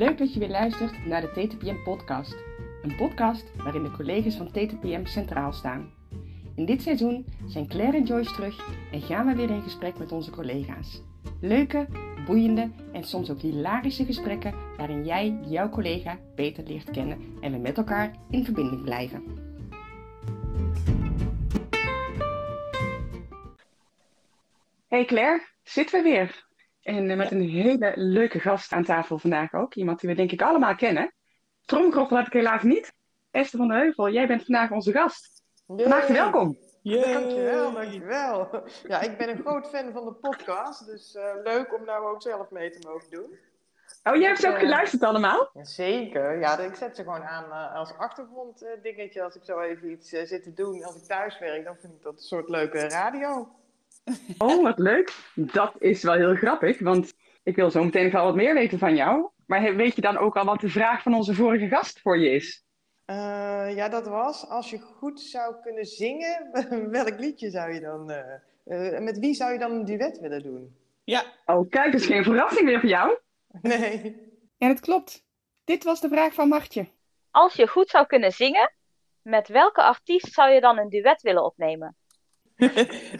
Leuk 0.00 0.18
dat 0.18 0.32
je 0.32 0.38
weer 0.38 0.48
luistert 0.48 1.06
naar 1.06 1.20
de 1.20 1.30
TTPM 1.30 1.82
podcast. 1.82 2.36
Een 2.82 2.96
podcast 2.96 3.56
waarin 3.56 3.82
de 3.82 3.90
collega's 3.90 4.36
van 4.36 4.50
TTPM 4.50 5.04
centraal 5.04 5.52
staan. 5.52 5.92
In 6.56 6.64
dit 6.64 6.82
seizoen 6.82 7.26
zijn 7.46 7.68
Claire 7.68 7.96
en 7.96 8.04
Joyce 8.04 8.34
terug 8.34 8.66
en 8.92 9.00
gaan 9.00 9.26
we 9.26 9.34
weer 9.34 9.50
in 9.50 9.62
gesprek 9.62 9.98
met 9.98 10.12
onze 10.12 10.30
collega's. 10.30 11.02
Leuke, 11.40 11.86
boeiende 12.26 12.70
en 12.92 13.04
soms 13.04 13.30
ook 13.30 13.40
hilarische 13.40 14.04
gesprekken 14.04 14.54
waarin 14.76 15.04
jij 15.04 15.38
jouw 15.46 15.68
collega 15.68 16.18
beter 16.34 16.64
leert 16.64 16.90
kennen 16.90 17.18
en 17.40 17.52
we 17.52 17.58
met 17.58 17.76
elkaar 17.76 18.16
in 18.30 18.44
verbinding 18.44 18.82
blijven. 18.82 19.24
Hey 24.88 25.04
Claire, 25.04 25.46
zitten 25.62 26.02
we 26.02 26.10
weer. 26.10 26.49
En 26.96 27.10
eh, 27.10 27.16
met 27.16 27.30
een 27.30 27.48
hele 27.48 27.92
leuke 27.94 28.40
gast 28.40 28.72
aan 28.72 28.84
tafel 28.84 29.18
vandaag 29.18 29.54
ook. 29.54 29.74
Iemand 29.74 30.00
die 30.00 30.10
we 30.10 30.16
denk 30.16 30.32
ik 30.32 30.42
allemaal 30.42 30.74
kennen. 30.74 31.14
Tromgeroffel 31.64 32.16
heb 32.16 32.26
ik 32.26 32.32
helaas 32.32 32.62
niet. 32.62 32.92
Esther 33.30 33.58
van 33.58 33.68
de 33.68 33.74
Heuvel, 33.74 34.10
jij 34.10 34.26
bent 34.26 34.44
vandaag 34.44 34.70
onze 34.70 34.92
gast. 34.92 35.42
Van 35.66 35.90
harte 35.90 36.12
welkom. 36.12 36.58
Yay. 36.82 37.12
Dankjewel, 37.12 37.72
dankjewel. 37.72 38.64
Ja, 38.86 39.00
ik 39.00 39.18
ben 39.18 39.28
een 39.28 39.40
groot 39.40 39.68
fan 39.68 39.92
van 39.92 40.04
de 40.04 40.12
podcast, 40.12 40.86
dus 40.86 41.14
uh, 41.14 41.22
leuk 41.44 41.74
om 41.74 41.84
nou 41.84 42.06
ook 42.06 42.22
zelf 42.22 42.50
mee 42.50 42.70
te 42.70 42.88
mogen 42.88 43.10
doen. 43.10 43.38
Oh, 44.04 44.16
jij 44.16 44.26
hebt 44.26 44.40
ze 44.40 44.48
ook 44.48 44.54
uh, 44.54 44.60
geluisterd 44.60 45.02
allemaal? 45.02 45.50
Zeker, 45.62 46.38
ja, 46.38 46.58
ik 46.58 46.74
zet 46.74 46.96
ze 46.96 47.02
gewoon 47.02 47.22
aan 47.22 47.44
uh, 47.44 47.74
als 47.74 47.96
achtergronddingetje. 47.96 49.22
als 49.22 49.36
ik 49.36 49.44
zo 49.44 49.60
even 49.60 49.90
iets 49.90 50.08
zit 50.08 50.42
te 50.42 50.52
doen 50.52 50.84
als 50.84 50.96
ik 50.96 51.02
thuis 51.02 51.38
werk, 51.38 51.64
dan 51.64 51.76
vind 51.80 51.92
ik 51.92 52.02
dat 52.02 52.12
een 52.12 52.18
soort 52.18 52.48
leuke 52.48 52.78
radio. 52.78 53.59
Oh, 54.38 54.62
wat 54.62 54.78
leuk. 54.78 55.14
Dat 55.34 55.74
is 55.78 56.02
wel 56.02 56.14
heel 56.14 56.34
grappig, 56.34 56.78
want 56.78 57.12
ik 57.42 57.56
wil 57.56 57.70
zo 57.70 57.84
meteen 57.84 58.04
nog 58.04 58.12
wel 58.12 58.24
wat 58.24 58.34
meer 58.34 58.54
weten 58.54 58.78
van 58.78 58.96
jou. 58.96 59.28
Maar 59.46 59.76
weet 59.76 59.94
je 59.94 60.00
dan 60.00 60.18
ook 60.18 60.36
al 60.36 60.44
wat 60.44 60.60
de 60.60 60.68
vraag 60.68 61.02
van 61.02 61.14
onze 61.14 61.34
vorige 61.34 61.68
gast 61.68 62.00
voor 62.00 62.18
je 62.18 62.30
is? 62.30 62.64
Uh, 63.06 63.16
ja, 63.74 63.88
dat 63.88 64.06
was, 64.06 64.48
als 64.48 64.70
je 64.70 64.78
goed 64.78 65.20
zou 65.20 65.54
kunnen 65.62 65.84
zingen, 65.84 66.50
welk 66.90 67.18
liedje 67.18 67.50
zou 67.50 67.72
je 67.72 67.80
dan... 67.80 68.10
Uh, 68.10 68.18
uh, 68.64 68.98
met 68.98 69.18
wie 69.18 69.34
zou 69.34 69.52
je 69.52 69.58
dan 69.58 69.72
een 69.72 69.84
duet 69.84 70.18
willen 70.18 70.42
doen? 70.42 70.76
Ja. 71.04 71.24
Oh, 71.46 71.70
kijk, 71.70 71.92
dat 71.92 72.00
is 72.00 72.06
geen 72.06 72.24
verrassing 72.24 72.64
meer 72.64 72.80
voor 72.80 72.88
jou. 72.88 73.18
Nee. 73.62 74.28
En 74.58 74.68
het 74.68 74.80
klopt. 74.80 75.24
Dit 75.64 75.84
was 75.84 76.00
de 76.00 76.08
vraag 76.08 76.34
van 76.34 76.48
Martje. 76.48 76.88
Als 77.30 77.54
je 77.54 77.66
goed 77.66 77.88
zou 77.88 78.06
kunnen 78.06 78.32
zingen, 78.32 78.72
met 79.22 79.48
welke 79.48 79.82
artiest 79.82 80.32
zou 80.32 80.50
je 80.50 80.60
dan 80.60 80.78
een 80.78 80.88
duet 80.88 81.22
willen 81.22 81.44
opnemen? 81.44 81.96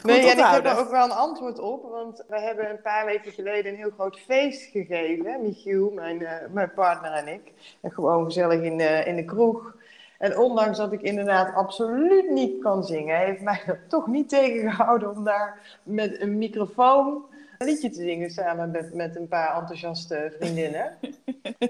Nee, 0.03 0.31
en 0.31 0.39
ik 0.39 0.45
heb 0.45 0.65
er 0.65 0.79
ook 0.79 0.91
wel 0.91 1.05
een 1.05 1.11
antwoord 1.11 1.59
op, 1.59 1.83
want 1.91 2.25
we 2.29 2.41
hebben 2.41 2.71
een 2.71 2.83
paar 2.83 3.05
weken 3.07 3.33
geleden 3.33 3.73
een 3.73 3.79
heel 3.79 3.91
groot 3.91 4.19
feest 4.19 4.71
gegeven, 4.71 5.43
Michiel, 5.43 5.91
mijn, 5.91 6.21
uh, 6.21 6.31
mijn 6.51 6.73
partner 6.75 7.13
en 7.13 7.29
ik. 7.29 7.53
En 7.81 7.91
gewoon 7.91 8.25
gezellig 8.25 8.63
in, 8.63 8.79
uh, 8.79 9.07
in 9.07 9.17
de 9.17 9.25
kroeg. 9.25 9.75
En 10.19 10.39
ondanks 10.39 10.79
dat 10.79 10.93
ik 10.93 11.03
inderdaad 11.03 11.55
absoluut 11.55 12.31
niet 12.31 12.63
kan 12.63 12.85
zingen, 12.85 13.19
heeft 13.19 13.41
mij 13.41 13.63
dat 13.67 13.77
toch 13.89 14.07
niet 14.07 14.29
tegengehouden 14.29 15.11
om 15.11 15.25
daar 15.25 15.79
met 15.83 16.21
een 16.21 16.39
microfoon 16.39 17.25
een 17.61 17.67
liedje 17.67 17.91
te 17.91 18.03
zingen 18.03 18.31
samen 18.31 18.71
met, 18.71 18.95
met 18.95 19.17
een 19.17 19.29
paar 19.29 19.57
enthousiaste 19.57 20.35
vriendinnen. 20.39 20.99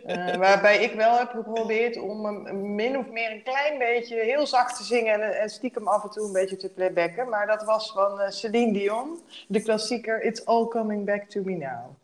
uh, 0.06 0.36
waarbij 0.46 0.82
ik 0.82 0.92
wel 0.92 1.18
heb 1.18 1.30
geprobeerd 1.30 1.98
om 1.98 2.24
een, 2.24 2.74
min 2.74 2.98
of 2.98 3.10
meer 3.10 3.30
een 3.30 3.42
klein 3.42 3.78
beetje 3.78 4.16
heel 4.16 4.46
zacht 4.46 4.76
te 4.76 4.84
zingen 4.84 5.14
en, 5.14 5.40
en 5.40 5.48
stiekem 5.48 5.88
af 5.88 6.02
en 6.02 6.10
toe 6.10 6.26
een 6.26 6.32
beetje 6.32 6.56
te 6.56 6.72
playbacken. 6.72 7.28
Maar 7.28 7.46
dat 7.46 7.64
was 7.64 7.92
van 7.92 8.20
uh, 8.20 8.28
Celine 8.28 8.72
Dion, 8.72 9.20
de 9.48 9.62
klassieker 9.62 10.22
It's 10.22 10.44
All 10.44 10.66
Coming 10.68 11.06
Back 11.06 11.24
to 11.24 11.42
Me 11.44 11.56
Now. 11.56 11.96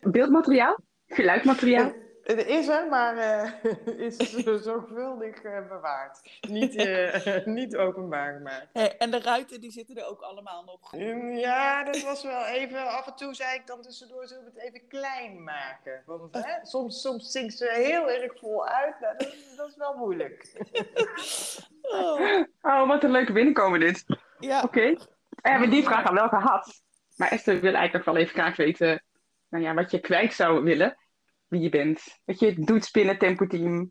Beeldmateriaal? 0.00 0.78
Geluidmateriaal? 1.06 1.92
Het 2.24 2.46
is 2.46 2.68
er, 2.68 2.88
maar 2.88 3.16
uh, 3.16 3.98
is 4.06 4.16
zorgvuldig 4.62 5.42
uh, 5.42 5.68
bewaard. 5.68 6.38
Niet, 6.48 6.74
uh, 6.74 7.46
niet 7.58 7.76
openbaar 7.76 8.34
gemaakt. 8.34 8.68
Hey, 8.72 8.96
en 8.96 9.10
de 9.10 9.20
ruiten 9.20 9.60
die 9.60 9.70
zitten 9.70 9.96
er 9.96 10.06
ook 10.06 10.20
allemaal 10.20 10.64
nog? 10.64 10.94
Um, 10.94 11.36
ja, 11.36 11.84
dat 11.84 12.02
was 12.02 12.22
wel 12.22 12.44
even... 12.44 12.86
Af 12.86 13.06
en 13.06 13.14
toe 13.16 13.34
zei 13.34 13.54
ik 13.54 13.66
dan 13.66 13.82
tussendoor, 13.82 14.26
zullen 14.26 14.44
we 14.44 14.50
het 14.54 14.62
even 14.62 14.88
klein 14.88 15.42
maken? 15.42 16.02
Want 16.06 16.34
hè, 16.34 16.64
soms, 16.66 17.00
soms 17.00 17.30
zingt 17.30 17.56
ze 17.56 17.70
heel 17.72 18.10
erg 18.10 18.38
vol 18.38 18.66
uit. 18.66 19.00
Nou, 19.00 19.16
dat, 19.16 19.34
dat, 19.56 19.68
is 19.68 19.76
wel 19.76 19.96
moeilijk. 19.96 20.52
oh. 21.82 22.44
oh, 22.62 22.88
wat 22.88 23.04
een 23.04 23.10
leuke 23.10 23.32
binnenkomen 23.32 23.80
dit. 23.80 24.04
Ja. 24.38 24.62
Oké. 24.62 24.66
Okay. 24.66 24.98
We 25.28 25.50
hebben 25.50 25.70
die 25.70 25.84
vraag 25.84 26.08
al 26.08 26.14
wel 26.14 26.28
gehad. 26.28 26.82
Maar 27.16 27.30
Esther 27.30 27.60
wil 27.60 27.74
eigenlijk 27.74 28.04
nog 28.04 28.14
wel 28.14 28.24
even 28.24 28.34
graag 28.34 28.56
weten... 28.56 29.02
Nou 29.48 29.64
ja, 29.64 29.74
wat 29.74 29.90
je 29.90 30.00
kwijt 30.00 30.34
zou 30.34 30.62
willen 30.62 30.96
wie 31.48 31.60
je 31.60 31.68
bent. 31.68 32.18
Wat 32.24 32.38
je 32.38 32.54
doet 32.54 32.92
binnen 32.92 33.18
Tempo 33.18 33.46
Team. 33.46 33.88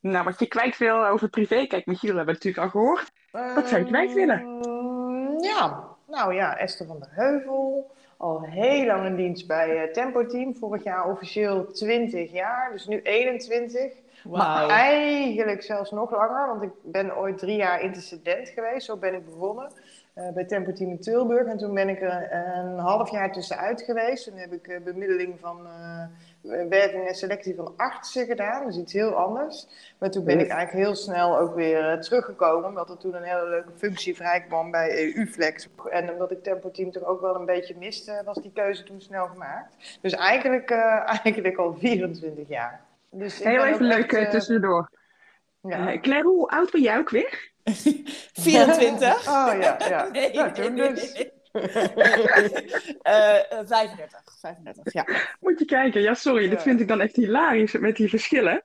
Nou, 0.00 0.24
wat 0.24 0.38
je 0.38 0.46
kwijt 0.46 0.78
wil 0.78 1.06
over 1.06 1.28
privé. 1.28 1.66
Kijk, 1.66 1.86
Michiel 1.86 2.16
hebben 2.16 2.26
we 2.26 2.32
natuurlijk 2.32 2.64
al 2.64 2.80
gehoord. 2.80 3.12
Wat 3.54 3.68
zou 3.68 3.80
je 3.80 3.86
kwijt 3.86 4.12
willen? 4.12 4.40
Uh, 4.40 5.50
ja, 5.50 5.88
nou 6.06 6.34
ja, 6.34 6.56
Esther 6.56 6.86
van 6.86 6.98
der 6.98 7.08
Heuvel. 7.12 7.90
Al 8.16 8.42
heel 8.42 8.86
lang 8.86 9.06
in 9.06 9.16
dienst 9.16 9.46
bij 9.46 9.86
uh, 9.86 9.92
Tempo 9.92 10.26
Team. 10.26 10.56
Vorig 10.56 10.82
jaar 10.82 11.10
officieel 11.10 11.66
20 11.66 12.32
jaar, 12.32 12.72
dus 12.72 12.86
nu 12.86 13.00
21. 13.02 13.92
Wow. 14.24 14.36
Maar 14.36 14.68
eigenlijk 14.68 15.62
zelfs 15.62 15.90
nog 15.90 16.10
langer, 16.10 16.46
want 16.46 16.62
ik 16.62 16.70
ben 16.82 17.16
ooit 17.16 17.38
drie 17.38 17.56
jaar 17.56 17.80
intercedent 17.80 18.48
geweest. 18.48 18.86
Zo 18.86 18.96
ben 18.96 19.14
ik 19.14 19.24
begonnen. 19.24 19.72
Uh, 20.14 20.32
bij 20.32 20.44
Tempo 20.44 20.72
Team 20.72 20.90
in 20.90 21.00
Tilburg. 21.00 21.46
En 21.46 21.58
toen 21.58 21.74
ben 21.74 21.88
ik 21.88 22.02
er 22.02 22.32
een 22.32 22.78
half 22.78 23.10
jaar 23.10 23.32
tussenuit 23.32 23.82
geweest. 23.82 24.24
Toen 24.24 24.36
heb 24.36 24.52
ik 24.52 24.68
uh, 24.68 24.80
bemiddeling 24.80 25.40
van 25.40 25.68
werving 26.68 27.06
en 27.06 27.14
selectie 27.14 27.54
van 27.54 27.72
artsen 27.76 28.26
gedaan. 28.26 28.66
Dus 28.66 28.76
iets 28.76 28.92
heel 28.92 29.14
anders. 29.14 29.66
Maar 29.98 30.10
toen 30.10 30.24
ben 30.24 30.40
ik 30.40 30.48
eigenlijk 30.48 30.86
heel 30.86 30.94
snel 30.94 31.38
ook 31.38 31.54
weer 31.54 32.00
teruggekomen. 32.00 32.68
Omdat 32.68 32.90
er 32.90 32.96
toen 32.96 33.14
een 33.14 33.22
hele 33.22 33.48
leuke 33.48 33.72
functie 33.76 34.16
vrijkwam 34.16 34.70
bij 34.70 35.14
EU-Flex. 35.14 35.68
En 35.90 36.12
omdat 36.12 36.30
ik 36.30 36.42
Tempo 36.42 36.70
Team 36.70 36.90
toch 36.90 37.04
ook 37.04 37.20
wel 37.20 37.34
een 37.34 37.46
beetje 37.46 37.76
miste, 37.78 38.22
was 38.24 38.38
die 38.38 38.52
keuze 38.54 38.82
toen 38.82 39.00
snel 39.00 39.26
gemaakt. 39.26 39.98
Dus 40.00 40.12
eigenlijk, 40.12 40.70
eigenlijk 41.24 41.56
al 41.56 41.74
24 41.78 42.48
jaar. 42.48 42.80
Dus 43.10 43.42
heel 43.42 43.64
even 43.64 43.86
leuk 43.86 44.12
echt, 44.12 44.30
tussendoor. 44.30 44.90
Ja. 45.60 45.98
Claire, 45.98 46.28
hoe 46.28 46.48
oud 46.48 46.70
ben 46.70 46.82
jij 46.82 46.98
ook 46.98 47.10
weer? 47.10 47.52
24. 48.32 49.26
Oh 49.28 49.52
ja, 49.60 49.76
ja. 49.88 50.08
Nee, 50.12 50.32
nou, 50.32 50.52
toen 50.52 50.76
dus. 50.76 51.14
uh, 51.52 51.62
35. 53.64 54.22
35, 54.40 54.92
ja. 54.92 55.06
Moet 55.40 55.58
je 55.58 55.64
kijken, 55.64 56.02
ja, 56.02 56.14
sorry, 56.14 56.48
dit 56.48 56.62
vind 56.62 56.80
ik 56.80 56.88
dan 56.88 57.00
echt 57.00 57.16
hilarisch 57.16 57.72
met 57.72 57.96
die 57.96 58.08
verschillen. 58.08 58.62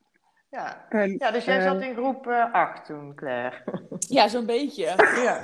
Ja, 0.51 0.85
en, 0.89 1.15
ja 1.17 1.31
dus 1.31 1.45
jij 1.45 1.57
uh, 1.57 1.63
zat 1.63 1.81
in 1.81 1.95
groep 1.95 2.27
8 2.27 2.79
uh, 2.79 2.85
toen, 2.85 3.15
Claire. 3.15 3.55
Ja, 4.07 4.27
zo'n 4.27 4.45
beetje. 4.45 4.83
Ja. 5.23 5.39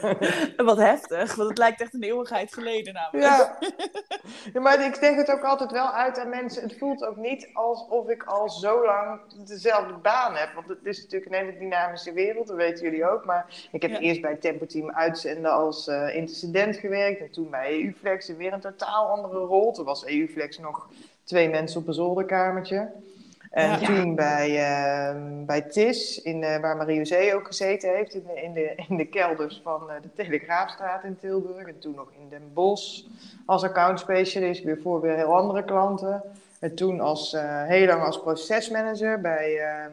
Wat 0.64 0.76
heftig, 0.76 1.34
want 1.34 1.48
het 1.48 1.58
lijkt 1.58 1.80
echt 1.80 1.94
een 1.94 2.02
eeuwigheid 2.02 2.54
geleden 2.54 2.94
namelijk. 2.94 3.24
Ja. 3.24 3.58
ja, 4.52 4.60
maar 4.60 4.84
ik 4.84 5.00
denk 5.00 5.16
het 5.16 5.30
ook 5.30 5.42
altijd 5.42 5.70
wel 5.70 5.90
uit 5.90 6.18
aan 6.18 6.28
mensen. 6.28 6.62
Het 6.62 6.78
voelt 6.78 7.04
ook 7.04 7.16
niet 7.16 7.48
alsof 7.52 8.08
ik 8.08 8.22
al 8.22 8.50
zo 8.50 8.84
lang 8.84 9.20
dezelfde 9.46 9.92
baan 9.92 10.34
heb. 10.34 10.52
Want 10.54 10.68
het 10.68 10.78
is 10.82 11.02
natuurlijk 11.02 11.32
een 11.32 11.38
hele 11.38 11.58
dynamische 11.58 12.12
wereld, 12.12 12.46
dat 12.46 12.56
weten 12.56 12.84
jullie 12.84 13.06
ook. 13.06 13.24
Maar 13.24 13.68
ik 13.72 13.82
heb 13.82 13.90
ja. 13.90 13.98
eerst 13.98 14.20
bij 14.20 14.36
Tempo 14.36 14.66
Team 14.66 14.90
uitzenden 14.90 15.52
als 15.52 15.88
uh, 15.88 16.14
intercedent 16.14 16.76
gewerkt. 16.76 17.20
En 17.20 17.30
toen 17.30 17.50
bij 17.50 17.82
EUFlex 17.82 18.28
weer 18.28 18.52
een 18.52 18.60
totaal 18.60 19.08
andere 19.08 19.38
rol. 19.38 19.72
Toen 19.72 19.84
was 19.84 20.04
EUFlex 20.04 20.58
nog 20.58 20.88
twee 21.24 21.48
mensen 21.48 21.80
op 21.80 21.86
een 21.86 21.94
zolderkamertje. 21.94 22.90
En 23.54 23.68
ja. 23.68 23.78
toen 23.78 24.14
bij, 24.14 24.50
uh, 24.50 25.44
bij 25.46 25.60
TIS, 25.62 26.22
in, 26.22 26.42
uh, 26.42 26.56
waar 26.56 26.76
Marie 26.76 27.34
ook 27.34 27.46
gezeten 27.46 27.94
heeft, 27.94 28.14
in 28.14 28.22
de, 28.26 28.42
in 28.42 28.52
de, 28.52 28.74
in 28.88 28.96
de 28.96 29.04
kelders 29.04 29.60
van 29.62 29.82
uh, 29.88 29.94
de 30.02 30.12
Telegraafstraat 30.14 31.04
in 31.04 31.18
Tilburg. 31.18 31.66
En 31.66 31.78
toen 31.78 31.94
nog 31.94 32.12
in 32.12 32.28
Den 32.28 32.50
Bosch 32.52 33.04
als 33.46 33.62
accountspecialist, 33.62 34.64
weer 34.64 34.80
voor 34.82 35.00
weer 35.00 35.16
heel 35.16 35.36
andere 35.36 35.64
klanten. 35.64 36.22
En 36.60 36.74
toen 36.74 37.00
als, 37.00 37.36
heel 37.66 37.86
lang 37.86 38.02
als 38.02 38.20
procesmanager 38.20 39.20
bij, 39.20 39.58
ehm, 39.58 39.90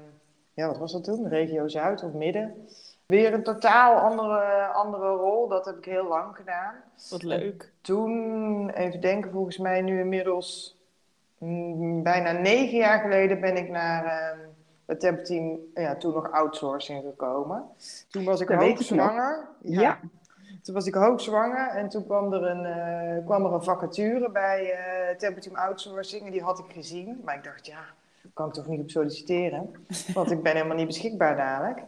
ja 0.53 0.67
wat 0.67 0.77
was 0.77 0.91
dat 0.91 1.03
toen, 1.03 1.29
regio 1.29 1.67
Zuid 1.67 2.03
of 2.03 2.13
Midden. 2.13 2.67
Weer 3.05 3.33
een 3.33 3.43
totaal 3.43 3.95
andere, 3.95 4.65
andere 4.65 5.09
rol, 5.09 5.47
dat 5.47 5.65
heb 5.65 5.77
ik 5.77 5.85
heel 5.85 6.07
lang 6.07 6.35
gedaan. 6.35 6.75
Wat 7.09 7.23
leuk. 7.23 7.61
En 7.61 7.69
toen, 7.81 8.69
even 8.69 9.01
denken, 9.01 9.31
volgens 9.31 9.57
mij 9.57 9.81
nu 9.81 9.99
inmiddels 9.99 10.79
bijna 12.03 12.31
negen 12.31 12.77
jaar 12.77 12.99
geleden 12.99 13.39
ben 13.39 13.57
ik 13.57 13.69
naar 13.69 14.05
uh, 14.05 14.43
het 14.85 14.99
tempteam, 14.99 15.59
ja, 15.73 15.95
toen 15.95 16.13
nog 16.13 16.31
outsourcing 16.31 17.03
gekomen. 17.03 17.63
Toen 18.09 18.23
was 18.23 18.41
ik 18.41 18.47
hoogzwanger. 18.47 19.47
Ja. 19.61 19.81
ja. 19.81 19.99
Toen 20.61 20.73
was 20.73 20.85
ik 20.85 20.93
hoogzwanger 20.93 21.67
en 21.67 21.89
toen 21.89 22.05
kwam 22.05 22.33
er 22.33 22.43
een, 22.43 22.65
uh, 23.17 23.25
kwam 23.25 23.45
er 23.45 23.53
een 23.53 23.63
vacature 23.63 24.31
bij 24.31 24.63
uh, 24.63 25.17
Tempteam 25.17 25.55
Outsourcing 25.55 26.25
en 26.25 26.31
die 26.31 26.43
had 26.43 26.59
ik 26.59 26.71
gezien. 26.73 27.21
Maar 27.25 27.35
ik 27.35 27.43
dacht, 27.43 27.65
ja, 27.65 27.83
kan 28.33 28.47
ik 28.47 28.53
toch 28.53 28.67
niet 28.67 28.81
op 28.81 28.89
solliciteren? 28.89 29.85
Want 30.13 30.31
ik 30.31 30.43
ben 30.43 30.55
helemaal 30.55 30.77
niet 30.77 30.87
beschikbaar 30.87 31.35
dadelijk. 31.35 31.83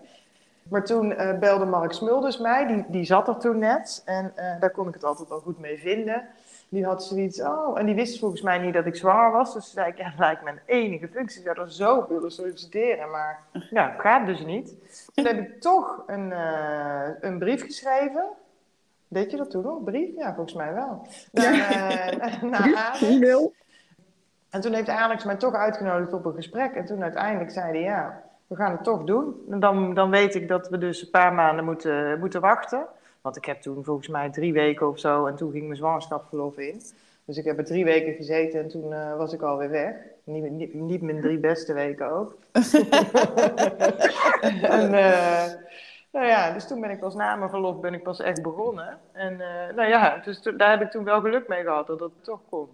Maar 0.69 0.85
toen 0.85 1.13
eh, 1.13 1.39
belde 1.39 1.65
Mark 1.65 1.91
Smulders 1.91 2.37
mij, 2.37 2.67
die, 2.67 2.85
die 2.87 3.03
zat 3.03 3.27
er 3.27 3.37
toen 3.37 3.59
net. 3.59 4.01
En 4.05 4.31
eh, 4.35 4.59
daar 4.59 4.71
kon 4.71 4.87
ik 4.87 4.93
het 4.93 5.03
altijd 5.03 5.29
wel 5.29 5.39
goed 5.39 5.59
mee 5.59 5.79
vinden. 5.79 6.27
Die 6.73 6.85
had 6.85 7.03
zoiets, 7.03 7.41
oh, 7.41 7.79
en 7.79 7.85
die 7.85 7.95
wist 7.95 8.19
volgens 8.19 8.41
mij 8.41 8.57
niet 8.57 8.73
dat 8.73 8.85
ik 8.85 8.95
zwaar 8.95 9.31
was. 9.31 9.53
Dus 9.53 9.71
zei 9.71 9.87
ik, 9.87 9.97
ja, 9.97 10.09
dat 10.09 10.19
lijkt 10.19 10.43
mijn 10.43 10.59
enige 10.65 11.07
functie. 11.07 11.39
Ik 11.39 11.45
zou 11.45 11.59
er 11.59 11.71
zo 11.71 12.05
willen 12.09 12.31
solliciteren, 12.31 13.09
maar 13.09 13.39
ja, 13.69 13.95
gaat 13.97 14.25
dus 14.25 14.45
niet. 14.45 14.75
Toen 15.13 15.25
heb 15.25 15.39
ik 15.39 15.61
toch 15.71 16.03
een, 16.07 16.31
eh, 16.31 17.09
een 17.19 17.39
brief 17.39 17.61
geschreven. 17.61 18.25
Deed 19.07 19.31
je 19.31 19.37
dat 19.37 19.49
toen 19.49 19.63
nog? 19.63 19.83
Brief? 19.83 20.15
Ja, 20.15 20.33
volgens 20.33 20.55
mij 20.55 20.73
wel. 20.73 21.07
Naar, 21.31 21.59
eh, 21.59 22.41
naar 22.41 22.75
Alex. 22.75 23.01
E-mail. 23.01 23.53
En 24.49 24.61
toen 24.61 24.73
heeft 24.73 24.89
Alex 24.89 25.23
mij 25.23 25.35
toch 25.35 25.53
uitgenodigd 25.53 26.13
op 26.13 26.25
een 26.25 26.35
gesprek. 26.35 26.75
En 26.75 26.85
toen 26.85 27.03
uiteindelijk 27.03 27.51
zei 27.51 27.71
hij, 27.71 27.81
ja, 27.81 28.23
we 28.47 28.55
gaan 28.55 28.71
het 28.71 28.83
toch 28.83 29.03
doen. 29.03 29.35
En 29.49 29.59
dan, 29.59 29.93
dan 29.93 30.09
weet 30.09 30.35
ik 30.35 30.47
dat 30.47 30.69
we 30.69 30.77
dus 30.77 31.01
een 31.01 31.09
paar 31.09 31.33
maanden 31.33 31.65
moeten, 31.65 32.19
moeten 32.19 32.41
wachten. 32.41 32.87
Want 33.23 33.35
ik 33.37 33.45
heb 33.45 33.61
toen 33.61 33.83
volgens 33.83 34.07
mij 34.07 34.29
drie 34.29 34.53
weken 34.53 34.87
of 34.87 34.99
zo 34.99 35.25
en 35.25 35.35
toen 35.35 35.51
ging 35.51 35.63
mijn 35.65 35.77
zwangerschapsverlof 35.77 36.57
in. 36.57 36.81
Dus 37.25 37.37
ik 37.37 37.45
heb 37.45 37.57
er 37.57 37.65
drie 37.65 37.85
weken 37.85 38.13
gezeten 38.13 38.59
en 38.59 38.67
toen 38.69 38.93
eh, 38.93 39.17
was 39.17 39.33
ik 39.33 39.41
alweer 39.41 39.69
weg. 39.69 39.95
Niet, 40.23 40.51
niet, 40.51 40.73
niet 40.73 41.01
mijn 41.01 41.21
drie 41.21 41.37
beste 41.37 41.73
weken 41.73 42.11
ook. 42.11 42.37
en, 44.61 44.93
eh, 44.93 45.51
nou 46.11 46.25
ja, 46.25 46.53
dus 46.53 46.67
toen 46.67 46.81
ben 46.81 46.89
ik 46.89 46.99
pas 46.99 47.15
na 47.15 47.35
mijn 47.35 47.49
verlof 47.49 47.79
ben 47.79 47.93
ik 47.93 48.03
pas 48.03 48.19
echt 48.19 48.41
begonnen. 48.41 48.99
En 49.11 49.41
eh, 49.41 49.75
nou 49.75 49.89
ja, 49.89 50.17
dus 50.17 50.41
daar 50.41 50.69
heb 50.69 50.81
ik 50.81 50.91
toen 50.91 51.03
wel 51.03 51.21
geluk 51.21 51.47
mee 51.47 51.63
gehad 51.63 51.87
dat 51.87 51.99
het 51.99 52.23
toch 52.23 52.41
kon. 52.49 52.69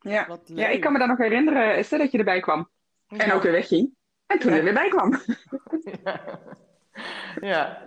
Ja. 0.00 0.38
Ja, 0.44 0.68
ik 0.68 0.80
kan 0.80 0.92
me 0.92 0.98
daar 0.98 1.08
nog 1.08 1.18
herinneren, 1.18 1.74
Esther, 1.74 1.98
dat 1.98 2.10
je 2.12 2.18
erbij 2.18 2.40
kwam. 2.40 2.68
En 3.08 3.26
Ja. 3.26 3.34
ook 3.34 3.42
weer 3.42 3.52
wegging. 3.52 3.94
En 4.26 4.38
toen 4.38 4.52
er 4.52 4.64
weer 4.64 4.74
bij 4.74 4.88
kwam. 4.88 5.12
Ja. 7.40 7.82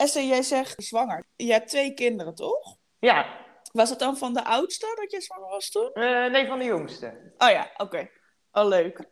Esther, 0.00 0.22
jij 0.22 0.42
zegt 0.42 0.82
zwanger. 0.82 1.24
Je 1.36 1.52
hebt 1.52 1.68
twee 1.68 1.94
kinderen, 1.94 2.34
toch? 2.34 2.76
Ja, 2.98 3.26
Was 3.72 3.90
het 3.90 3.98
dan 3.98 4.16
van 4.16 4.34
de 4.34 4.44
oudste 4.44 4.86
dat 5.00 5.10
je 5.10 5.20
zwanger 5.20 5.48
was 5.48 5.70
toen? 5.70 5.92
Eh, 5.92 6.30
nee, 6.30 6.46
van 6.46 6.58
de 6.58 6.64
jongste. 6.64 7.32
Oh 7.38 7.50
ja, 7.50 7.70
oké. 7.76 8.08
Oh, 8.52 8.66
leuk. 8.66 9.04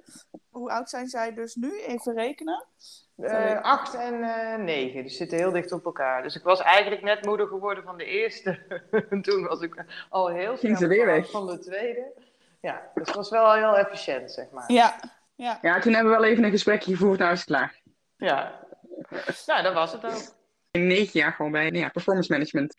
Hoe 0.50 0.70
oud 0.70 0.90
zijn 0.90 1.08
zij 1.08 1.34
dus 1.34 1.54
nu? 1.54 1.80
Even 1.80 2.14
rekenen. 2.14 2.66
Eh, 3.16 3.60
acht 3.62 3.94
en 3.94 4.22
eh, 4.22 4.58
negen, 4.58 5.02
die 5.02 5.10
zitten 5.10 5.38
heel 5.38 5.52
dicht 5.52 5.72
op 5.72 5.84
elkaar. 5.84 6.22
Dus 6.22 6.36
ik 6.36 6.42
was 6.42 6.60
eigenlijk 6.60 7.02
net 7.02 7.24
moeder 7.24 7.46
geworden 7.46 7.84
van 7.84 7.96
de 7.96 8.04
eerste. 8.04 8.82
Toen 9.22 9.46
was 9.46 9.60
ik 9.60 9.84
al 10.08 10.26
heel 10.28 10.42
snel 10.44 10.56
Ging 10.56 10.78
ze 10.78 10.86
weer 10.86 11.04
bevallen 11.04 11.20
weg. 11.20 11.30
van 11.30 11.46
de 11.46 11.58
tweede. 11.58 12.12
Ja, 12.60 12.90
dus 12.94 13.06
het 13.06 13.16
was 13.16 13.30
wel 13.30 13.52
heel 13.52 13.76
efficiënt, 13.76 14.32
zeg 14.32 14.50
maar. 14.50 14.72
Ja, 14.72 15.00
ja. 15.34 15.58
Ja, 15.62 15.80
toen 15.80 15.92
hebben 15.92 16.12
we 16.12 16.18
wel 16.18 16.28
even 16.28 16.44
een 16.44 16.50
gesprekje 16.50 16.92
gevoerd. 16.96 17.18
Nou 17.18 17.32
is 17.32 17.38
het 17.38 17.48
klaar. 17.48 17.80
Ja. 18.16 18.66
Nou, 19.46 19.62
dat 19.62 19.74
was 19.74 19.92
het 19.92 20.04
ook. 20.04 20.36
Negen 20.86 21.20
jaar 21.20 21.32
gewoon 21.32 21.52
bij 21.52 21.70
ja, 21.70 21.88
performance 21.88 22.32
management. 22.32 22.76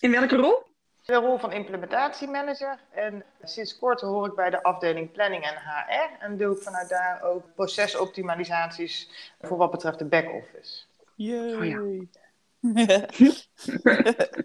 In 0.00 0.10
welke 0.10 0.36
rol? 0.36 0.62
De 1.02 1.14
rol 1.14 1.38
van 1.38 1.52
implementatiemanager. 1.52 2.78
En 2.90 3.24
sinds 3.42 3.78
kort 3.78 4.00
hoor 4.00 4.26
ik 4.26 4.34
bij 4.34 4.50
de 4.50 4.62
afdeling 4.62 5.12
planning 5.12 5.44
en 5.44 5.54
HR. 5.54 6.24
En 6.24 6.36
doe 6.36 6.56
ik 6.56 6.62
vanuit 6.62 6.88
daar 6.88 7.22
ook 7.22 7.44
procesoptimalisaties 7.54 9.10
voor 9.40 9.56
wat 9.56 9.70
betreft 9.70 9.98
de 9.98 10.04
back-office. 10.04 10.84
Jee. 11.14 11.56
Oh 11.56 11.64
ja. 11.64 12.06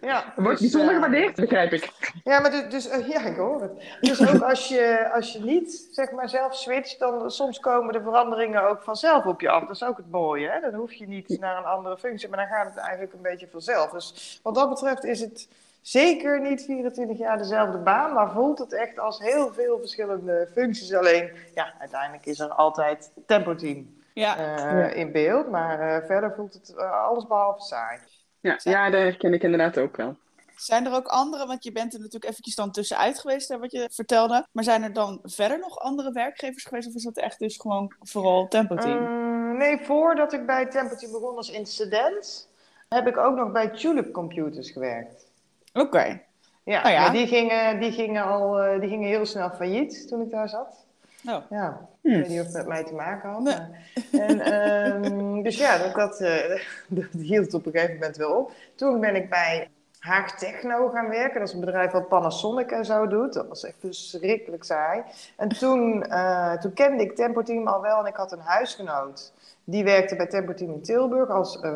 Ja, 0.02 0.34
Wordt 0.36 0.60
dus, 0.60 0.72
bijzonder 0.72 0.90
eh, 0.90 0.94
gewaardeerd, 0.94 1.36
begrijp 1.36 1.74
ik. 1.74 1.92
Ja, 2.24 2.40
maar 2.40 2.52
dus, 2.52 2.70
dus 2.70 3.06
ja, 3.08 3.26
ik 3.26 3.36
hoor 3.36 3.62
het. 3.62 3.72
Dus 4.02 4.28
ook 4.28 4.42
als 4.42 4.68
je, 4.68 5.12
als 5.14 5.34
je 5.34 5.40
niet 5.40 5.88
zeg 5.92 6.12
maar 6.12 6.30
zelf 6.30 6.56
switcht, 6.56 7.00
dan 7.00 7.32
soms 7.32 7.60
komen 7.60 7.94
de 7.94 8.02
veranderingen 8.02 8.70
ook 8.70 8.82
vanzelf 8.82 9.26
op 9.26 9.42
je 9.42 9.50
af. 9.50 9.62
Dat 9.62 9.76
is 9.76 9.84
ook 9.84 9.98
het 9.98 10.12
mooie. 10.12 10.50
Hè? 10.50 10.60
Dan 10.60 10.74
hoef 10.74 10.94
je 10.94 11.08
niet 11.08 11.38
naar 11.40 11.58
een 11.58 11.64
andere 11.64 11.98
functie, 11.98 12.30
maar 12.30 12.38
dan 12.38 12.48
gaat 12.48 12.66
het 12.66 12.78
eigenlijk 12.78 13.14
een 13.14 13.22
beetje 13.22 13.48
vanzelf. 13.52 13.92
Dus 13.92 14.40
wat 14.44 14.56
dat 14.56 14.70
betreft 14.70 15.04
is 15.04 15.20
het 15.20 15.48
zeker 15.82 16.42
niet 16.42 16.64
24 16.66 17.18
jaar 17.18 17.38
dezelfde 17.38 17.78
baan, 17.78 18.14
maar 18.14 18.32
voelt 18.32 18.60
het 18.60 18.74
echt 18.74 19.00
als 19.00 19.20
heel 19.20 19.54
veel 19.54 19.80
verschillende 19.80 20.50
functies. 20.52 20.94
Alleen, 20.94 21.32
ja, 21.54 21.74
uiteindelijk 21.80 22.26
is 22.26 22.40
er 22.40 22.50
altijd 22.50 23.12
tempo-team 23.26 23.97
ja. 24.20 24.38
eh, 24.38 25.00
in 25.00 25.12
beeld, 25.12 25.50
maar 25.50 25.80
eh, 25.80 26.06
verder 26.06 26.34
voelt 26.36 26.54
het 26.54 26.76
eh, 26.76 27.04
alles 27.08 27.28
behalve 27.28 27.62
saai. 27.62 28.00
Ja, 28.40 28.60
ja, 28.64 28.90
dat 28.90 29.02
herken 29.02 29.34
ik 29.34 29.44
inderdaad 29.44 29.78
ook 29.78 29.98
wel. 29.98 30.18
Zijn 30.56 30.86
er 30.86 30.94
ook 30.94 31.08
andere, 31.08 31.46
want 31.46 31.64
je 31.64 31.72
bent 31.72 31.94
er 31.94 32.00
natuurlijk 32.00 32.32
eventjes 32.32 32.56
dan 32.56 32.72
tussenuit 32.72 33.20
geweest, 33.20 33.50
hè, 33.50 33.60
wat 33.60 33.72
je 33.72 33.90
vertelde. 33.92 34.48
Maar 34.52 34.64
zijn 34.64 34.84
er 34.84 34.94
dan 34.94 35.20
verder 35.24 35.60
nog 35.60 35.80
andere 35.80 36.12
werkgevers 36.12 36.64
geweest? 36.64 36.88
Of 36.88 36.94
is 36.94 37.04
dat 37.04 37.18
echt 37.18 37.40
dus 37.40 37.58
gewoon 37.58 37.96
vooral 38.00 38.48
Tempo 38.48 38.76
Team? 38.76 39.04
Mm, 39.04 39.58
nee, 39.58 39.80
voordat 39.86 40.34
ik 40.34 40.46
bij 40.46 40.66
Temperatuur 40.66 41.12
begon 41.12 41.36
als 41.36 41.50
incident, 41.50 42.50
heb 42.90 43.08
ik 43.08 43.18
ook 43.18 43.36
nog 43.36 43.52
bij 43.52 43.70
Tulip 43.70 44.12
Computers 44.12 44.72
gewerkt. 44.72 45.26
Oké. 45.74 46.22
Ja, 46.64 46.84
Oh 46.84 46.92
ja? 46.92 47.02
maar 47.02 47.12
die 47.12 47.28
gingen, 47.28 47.80
die, 47.80 47.92
gingen 47.92 48.24
al, 48.24 48.60
eh, 48.60 48.80
die 48.80 48.90
gingen 48.90 49.08
heel 49.08 49.26
snel 49.26 49.50
failliet 49.50 50.08
toen 50.08 50.22
ik 50.22 50.30
daar 50.30 50.50
zat. 50.50 50.87
Oh. 51.26 51.38
Ja, 51.50 51.88
Hmm. 52.02 52.12
ik 52.14 52.20
weet 52.20 52.28
niet 52.30 52.40
of 52.40 52.46
het 52.46 52.56
met 52.56 52.68
mij 52.68 52.84
te 52.84 52.94
maken 52.94 53.30
had. 53.30 53.42
Nee. 53.42 53.56
maar- 53.56 54.28
En, 54.28 54.40
ehm, 54.42 55.42
dus 55.44 55.58
ja, 55.58 55.78
dat, 55.78 55.96
dat, 55.96 56.20
eh, 56.22 56.62
dat 56.88 57.06
hield 57.12 57.54
op 57.54 57.66
een 57.66 57.72
gegeven 57.72 57.94
moment 57.96 58.18
wel 58.18 58.32
op. 58.32 58.52
Toen 58.76 59.00
ben 59.00 59.16
ik 59.16 59.30
bij 59.30 59.70
Haag 60.00 60.38
Techno 60.38 60.90
gaan 60.90 61.10
werken. 61.10 61.40
Dat 61.40 61.48
is 61.48 61.54
een 61.54 61.60
bedrijf 61.60 61.92
wat 61.92 62.08
Panasonic 62.08 62.72
en 62.72 62.86
zo 62.86 63.08
doet. 63.08 63.34
Dat 63.34 63.48
was 63.48 63.64
echt 63.66 63.76
verschrikkelijk 63.80 64.64
saai. 64.64 65.02
En 65.36 65.48
toen, 65.50 66.04
eh, 66.04 66.54
toen 66.54 66.74
kende 66.74 67.04
ik 67.04 67.16
Tempo 67.16 67.44
Team 67.44 67.68
al 67.68 67.82
wel 67.82 68.00
en 68.00 68.06
ik 68.06 68.16
had 68.16 68.32
een 68.32 68.40
huisgenoot. 68.40 69.34
Die 69.70 69.84
werkte 69.84 70.16
bij 70.16 70.28
Tempo 70.28 70.54
Team 70.54 70.72
in 70.72 70.82
Tilburg 70.82 71.30
als 71.30 71.62
uh, 71.64 71.74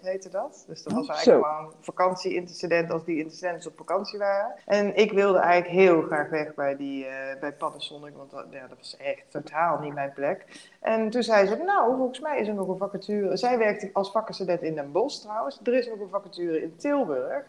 heette 0.00 0.28
dat. 0.28 0.64
Dus 0.68 0.82
dat 0.82 0.92
was 0.92 1.08
eigenlijk 1.08 1.44
zo. 1.44 1.50
gewoon 1.50 1.72
vakantie-intercedent 1.80 2.90
als 2.90 3.04
die 3.04 3.18
intercedenten 3.18 3.70
op 3.70 3.76
vakantie 3.76 4.18
waren. 4.18 4.54
En 4.64 4.96
ik 4.96 5.12
wilde 5.12 5.38
eigenlijk 5.38 5.80
heel 5.80 6.02
graag 6.02 6.28
weg 6.28 6.54
bij, 6.54 6.76
die, 6.76 7.06
eh, 7.06 7.40
bij 7.40 7.52
Panasonic, 7.52 8.16
want 8.16 8.30
dat, 8.30 8.46
ja, 8.50 8.66
dat 8.66 8.78
was 8.78 8.96
echt 8.96 9.30
totaal 9.30 9.78
niet 9.78 9.94
mijn 9.94 10.12
plek. 10.12 10.70
En 10.80 11.10
toen 11.10 11.22
zei 11.22 11.46
ze, 11.46 11.56
nou, 11.56 11.96
volgens 11.96 12.20
mij 12.20 12.40
is 12.40 12.48
er 12.48 12.54
nog 12.54 12.68
een 12.68 12.76
vacature. 12.76 13.36
Zij 13.36 13.58
werkte 13.58 13.90
als 13.92 14.10
vakkenstudent 14.10 14.62
in 14.62 14.74
Den 14.74 14.92
Bosch 14.92 15.20
trouwens. 15.20 15.60
Er 15.62 15.74
is 15.74 15.88
nog 15.88 16.00
een 16.00 16.08
vacature 16.08 16.62
in 16.62 16.76
Tilburg. 16.76 17.44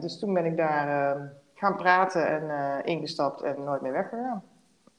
Dus 0.00 0.18
toen 0.18 0.34
ben 0.34 0.44
ik 0.44 0.56
daar 0.56 1.14
eh, 1.16 1.22
gaan 1.54 1.76
praten 1.76 2.26
en 2.26 2.50
eh, 2.50 2.94
ingestapt 2.94 3.42
en 3.42 3.64
nooit 3.64 3.80
meer 3.80 3.92
weggegaan. 3.92 4.42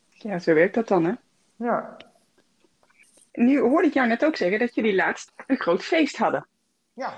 Ja, 0.10 0.40
zo 0.40 0.54
werkt 0.54 0.74
dat 0.74 0.88
dan, 0.88 1.06
hè? 1.06 1.14
Ja, 1.56 1.98
Nu 3.34 3.60
hoorde 3.60 3.88
ik 3.88 3.94
jou 3.94 4.08
net 4.08 4.26
ook 4.26 4.36
zeggen 4.36 4.60
dat 4.60 4.76
jullie 4.76 4.96
laatst 4.96 5.32
een 5.48 5.58
groot 5.58 5.84
feest 5.84 6.18
hadden. 6.18 6.48
ja. 6.94 7.16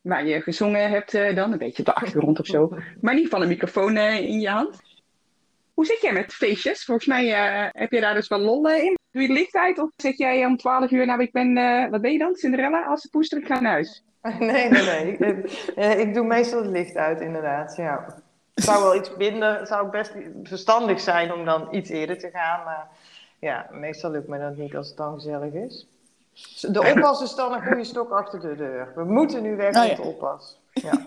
Waar 0.00 0.26
je 0.26 0.40
gezongen 0.40 0.90
hebt 0.90 1.14
eh, 1.14 1.36
dan, 1.36 1.52
een 1.52 1.58
beetje 1.58 1.78
op 1.78 1.84
de 1.84 1.94
achtergrond 1.94 2.40
of 2.40 2.46
zo. 2.46 2.68
Maar 2.68 3.12
in 3.12 3.18
ieder 3.18 3.24
geval 3.24 3.42
een 3.42 3.48
microfoon 3.48 3.96
eh, 3.96 4.18
in 4.20 4.40
je 4.40 4.48
hand. 4.48 4.80
Hoe 5.74 5.86
zit 5.86 6.00
jij 6.00 6.12
met 6.12 6.34
feestjes? 6.34 6.84
Volgens 6.84 7.06
mij 7.06 7.32
eh, 7.32 7.68
heb 7.72 7.92
je 7.92 8.00
daar 8.00 8.14
dus 8.14 8.28
wel 8.28 8.38
lol 8.38 8.70
in. 8.70 8.98
Doe 9.10 9.22
je 9.22 9.28
het 9.28 9.38
licht 9.38 9.54
uit 9.54 9.78
of 9.78 9.90
zeg 9.96 10.16
jij 10.16 10.46
om 10.46 10.56
12 10.56 10.90
uur, 10.90 11.06
nou 11.06 11.22
ik 11.22 11.32
ben, 11.32 11.54
wat 11.90 12.00
ben 12.00 12.12
je 12.12 12.18
dan? 12.18 12.34
Cinderella? 12.34 12.84
Als 12.84 13.02
de 13.02 13.08
poester, 13.08 13.38
ik 13.38 13.46
ga 13.46 13.60
naar 13.60 13.72
huis. 13.72 14.02
Nee, 14.38 14.68
nee, 14.68 14.82
nee. 14.82 15.16
Ik, 15.76 15.98
ik 15.98 16.14
doe 16.14 16.26
meestal 16.26 16.62
het 16.62 16.70
licht 16.70 16.96
uit, 16.96 17.20
inderdaad. 17.20 17.76
Ja. 17.76 18.22
Het 18.54 18.64
zou 18.64 18.82
wel 18.82 18.96
iets 18.96 19.16
minder, 19.16 19.58
het 19.58 19.68
zou 19.68 19.90
best 19.90 20.12
verstandig 20.42 21.00
zijn 21.00 21.32
om 21.32 21.44
dan 21.44 21.68
iets 21.70 21.90
eerder 21.90 22.18
te 22.18 22.30
gaan. 22.30 22.64
Maar 22.64 22.88
ja, 23.38 23.66
meestal 23.70 24.10
lukt 24.10 24.28
me 24.28 24.38
dat 24.38 24.56
niet 24.56 24.76
als 24.76 24.88
het 24.88 24.96
dan 24.96 25.14
gezellig 25.14 25.52
is. 25.52 25.86
De 26.60 26.80
oppas 26.94 27.22
is 27.22 27.34
dan 27.34 27.52
een 27.52 27.66
goede 27.66 27.84
stok 27.84 28.10
achter 28.10 28.40
de 28.40 28.56
deur. 28.56 28.92
We 28.94 29.04
moeten 29.04 29.42
nu 29.42 29.56
weg 29.56 29.74
Oh, 29.74 29.80
met 29.80 29.90
ja. 29.90 29.96
de 29.96 30.02
oppas. 30.02 30.60
Ja. 30.72 30.92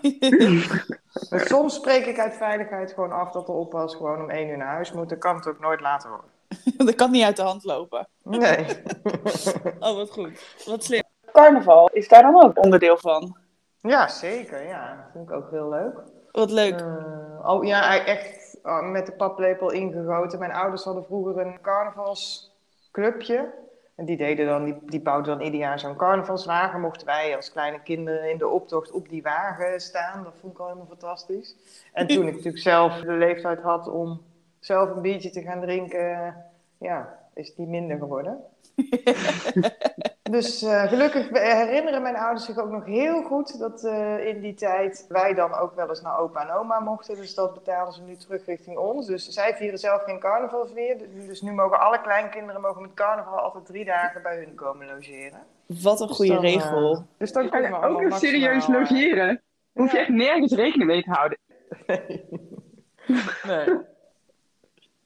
Maar 1.30 1.46
soms 1.46 1.74
spreek 1.74 2.06
ik 2.06 2.18
uit 2.18 2.36
veiligheid 2.36 2.92
gewoon 2.92 3.12
af 3.12 3.32
dat 3.32 3.46
de 3.46 3.52
oppas 3.52 3.94
gewoon 3.94 4.22
om 4.22 4.30
één 4.30 4.48
uur 4.48 4.56
naar 4.56 4.74
huis 4.74 4.92
moet. 4.92 5.08
Dan 5.08 5.18
kan 5.18 5.36
het 5.36 5.46
ook 5.46 5.60
nooit 5.60 5.80
later 5.80 6.10
worden. 6.10 6.30
dat 6.86 6.94
kan 6.94 7.10
niet 7.10 7.24
uit 7.24 7.36
de 7.36 7.42
hand 7.42 7.64
lopen. 7.64 8.08
Nee. 8.22 8.66
Oh, 9.80 9.96
wat 9.96 10.10
goed. 10.10 10.56
Wat 10.66 10.84
slim. 10.84 11.02
Carnaval 11.32 11.88
is 11.92 12.08
daar 12.08 12.22
dan 12.22 12.44
ook 12.44 12.64
onderdeel 12.64 12.96
van. 12.96 13.36
Ja, 13.80 14.08
zeker. 14.08 14.66
Ja, 14.66 14.96
dat 14.96 15.06
vind 15.12 15.28
ik 15.28 15.34
ook 15.34 15.50
heel 15.50 15.68
leuk. 15.68 15.94
Wat 16.32 16.50
leuk. 16.50 16.80
Eh, 16.80 17.50
oh 17.50 17.64
ja, 17.64 18.04
echt 18.04 18.36
uh, 18.36 18.41
met 18.82 19.06
de 19.06 19.12
paplepel 19.12 19.70
ingegoten. 19.70 20.38
Mijn 20.38 20.52
ouders 20.52 20.84
hadden 20.84 21.04
vroeger 21.04 21.38
een 21.38 21.60
carnavalsclubje. 21.60 23.60
En 23.94 24.04
die 24.04 24.16
deden 24.16 24.46
dan, 24.46 24.64
die, 24.64 24.78
die 24.82 25.00
bouwden 25.00 25.36
dan 25.36 25.44
ieder 25.44 25.60
jaar 25.60 25.78
zo'n 25.78 25.96
carnavalswagen. 25.96 26.80
Mochten 26.80 27.06
wij 27.06 27.36
als 27.36 27.52
kleine 27.52 27.82
kinderen 27.82 28.30
in 28.30 28.38
de 28.38 28.48
optocht 28.48 28.90
op 28.90 29.08
die 29.08 29.22
wagen 29.22 29.80
staan. 29.80 30.24
Dat 30.24 30.34
vond 30.40 30.52
ik 30.52 30.58
al 30.58 30.66
helemaal 30.66 30.86
fantastisch. 30.86 31.56
En 31.92 32.06
toen 32.06 32.26
ik 32.26 32.34
natuurlijk 32.34 32.62
zelf 32.62 33.00
de 33.00 33.12
leeftijd 33.12 33.60
had 33.60 33.88
om 33.88 34.22
zelf 34.60 34.90
een 34.90 35.02
biertje 35.02 35.30
te 35.30 35.42
gaan 35.42 35.60
drinken, 35.60 36.36
ja, 36.78 37.18
is 37.34 37.54
die 37.54 37.66
minder 37.66 37.98
geworden. 37.98 38.40
dus 40.32 40.62
uh, 40.62 40.82
gelukkig 40.82 41.28
herinneren 41.28 42.02
mijn 42.02 42.16
ouders 42.16 42.44
zich 42.44 42.58
ook 42.58 42.70
nog 42.70 42.84
heel 42.84 43.22
goed 43.22 43.58
dat 43.58 43.84
uh, 43.84 44.26
in 44.26 44.40
die 44.40 44.54
tijd 44.54 45.06
wij 45.08 45.34
dan 45.34 45.54
ook 45.54 45.74
wel 45.74 45.88
eens 45.88 46.02
naar 46.02 46.18
opa 46.18 46.48
en 46.48 46.54
oma 46.54 46.80
mochten. 46.80 47.16
Dus 47.16 47.34
dat 47.34 47.54
betalen 47.54 47.92
ze 47.92 48.02
nu 48.02 48.16
terug 48.16 48.46
richting 48.46 48.78
ons. 48.78 49.06
Dus 49.06 49.28
zij 49.28 49.54
vieren 49.54 49.78
zelf 49.78 50.02
geen 50.02 50.18
carnaval 50.18 50.68
meer. 50.74 50.98
Dus 51.26 51.40
nu 51.40 51.52
mogen 51.52 51.80
alle 51.80 52.00
kleinkinderen 52.00 52.60
mogen 52.60 52.82
met 52.82 52.94
carnaval 52.94 53.38
altijd 53.38 53.66
drie 53.66 53.84
dagen 53.84 54.22
bij 54.22 54.36
hun 54.36 54.54
komen 54.54 54.86
logeren. 54.86 55.42
Wat 55.66 56.00
een 56.00 56.08
goede 56.08 56.32
dan, 56.32 56.44
eh, 56.44 56.54
regel. 56.54 57.06
Dus 57.16 57.32
dan 57.32 57.48
kunnen 57.48 57.70
we 57.70 57.86
ook 57.86 58.00
een 58.00 58.12
serieus 58.12 58.64
eh, 58.64 58.74
logeren. 58.74 59.42
Hoef 59.72 59.90
je 59.90 59.96
ja. 59.96 60.02
echt 60.02 60.12
nergens 60.12 60.52
rekening 60.52 60.90
mee 60.90 61.02
te 61.02 61.10
houden. 61.10 61.38
Nee. 63.42 63.78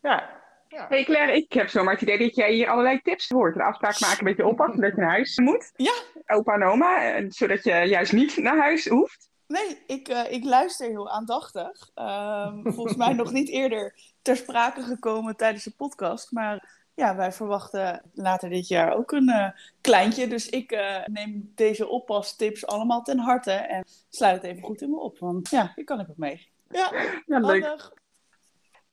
Ja. 0.03 0.36
Ja. 0.77 0.87
hey 0.89 1.05
Claire, 1.05 1.37
ik 1.37 1.53
heb 1.53 1.69
zomaar 1.69 1.93
het 1.93 2.03
idee 2.03 2.19
dat 2.19 2.35
jij 2.35 2.53
hier 2.53 2.69
allerlei 2.69 3.01
tips 3.03 3.29
hoort. 3.29 3.55
Een 3.55 3.61
afspraak 3.61 4.01
maken 4.01 4.25
met 4.25 4.37
je 4.37 4.47
oppas, 4.47 4.77
dat 4.77 4.95
je 4.95 5.01
naar 5.01 5.11
huis 5.11 5.39
moet. 5.39 5.73
Ja. 5.77 5.93
Opa 6.27 6.55
en 6.55 6.63
oma, 6.63 7.15
eh, 7.15 7.25
zodat 7.29 7.65
je 7.65 7.71
juist 7.71 8.13
niet 8.13 8.37
naar 8.37 8.59
huis 8.59 8.89
hoeft. 8.89 9.29
Nee, 9.47 9.79
ik, 9.87 10.09
eh, 10.09 10.33
ik 10.33 10.45
luister 10.45 10.89
heel 10.89 11.11
aandachtig. 11.11 11.91
Ehm, 11.95 12.63
volgens 12.75 12.97
mij 12.97 13.13
nog 13.13 13.33
niet 13.33 13.49
eerder 13.49 13.95
ter 14.23 14.37
sprake 14.37 14.83
gekomen 14.83 15.37
tijdens 15.37 15.65
de 15.65 15.75
podcast. 15.77 16.33
Maar 16.33 16.85
ja, 16.95 17.17
wij 17.17 17.33
verwachten 17.33 18.03
later 18.15 18.51
dit 18.51 18.69
jaar 18.69 18.97
ook 18.97 19.13
een 19.13 19.29
eh, 19.29 19.51
kleintje. 19.81 20.29
Dus 20.29 20.49
ik 20.49 20.73
eh, 20.73 21.05
neem 21.07 21.53
deze 21.55 21.89
oppastips 21.89 22.67
allemaal 22.67 23.03
ten 23.03 23.19
harte. 23.19 23.51
En 23.51 23.85
sluit 24.09 24.43
het 24.43 24.51
even 24.51 24.63
goed 24.63 24.83
in 24.83 24.91
me 24.91 24.99
op. 24.99 25.19
Want 25.19 25.51
ja, 25.51 25.73
hier 25.75 25.85
kan 25.85 26.01
ik 26.01 26.11
ook 26.11 26.17
mee. 26.17 26.49
Ja, 26.71 26.93
Ja, 27.27 27.39
leuk. 27.39 27.65
handig. 27.65 27.93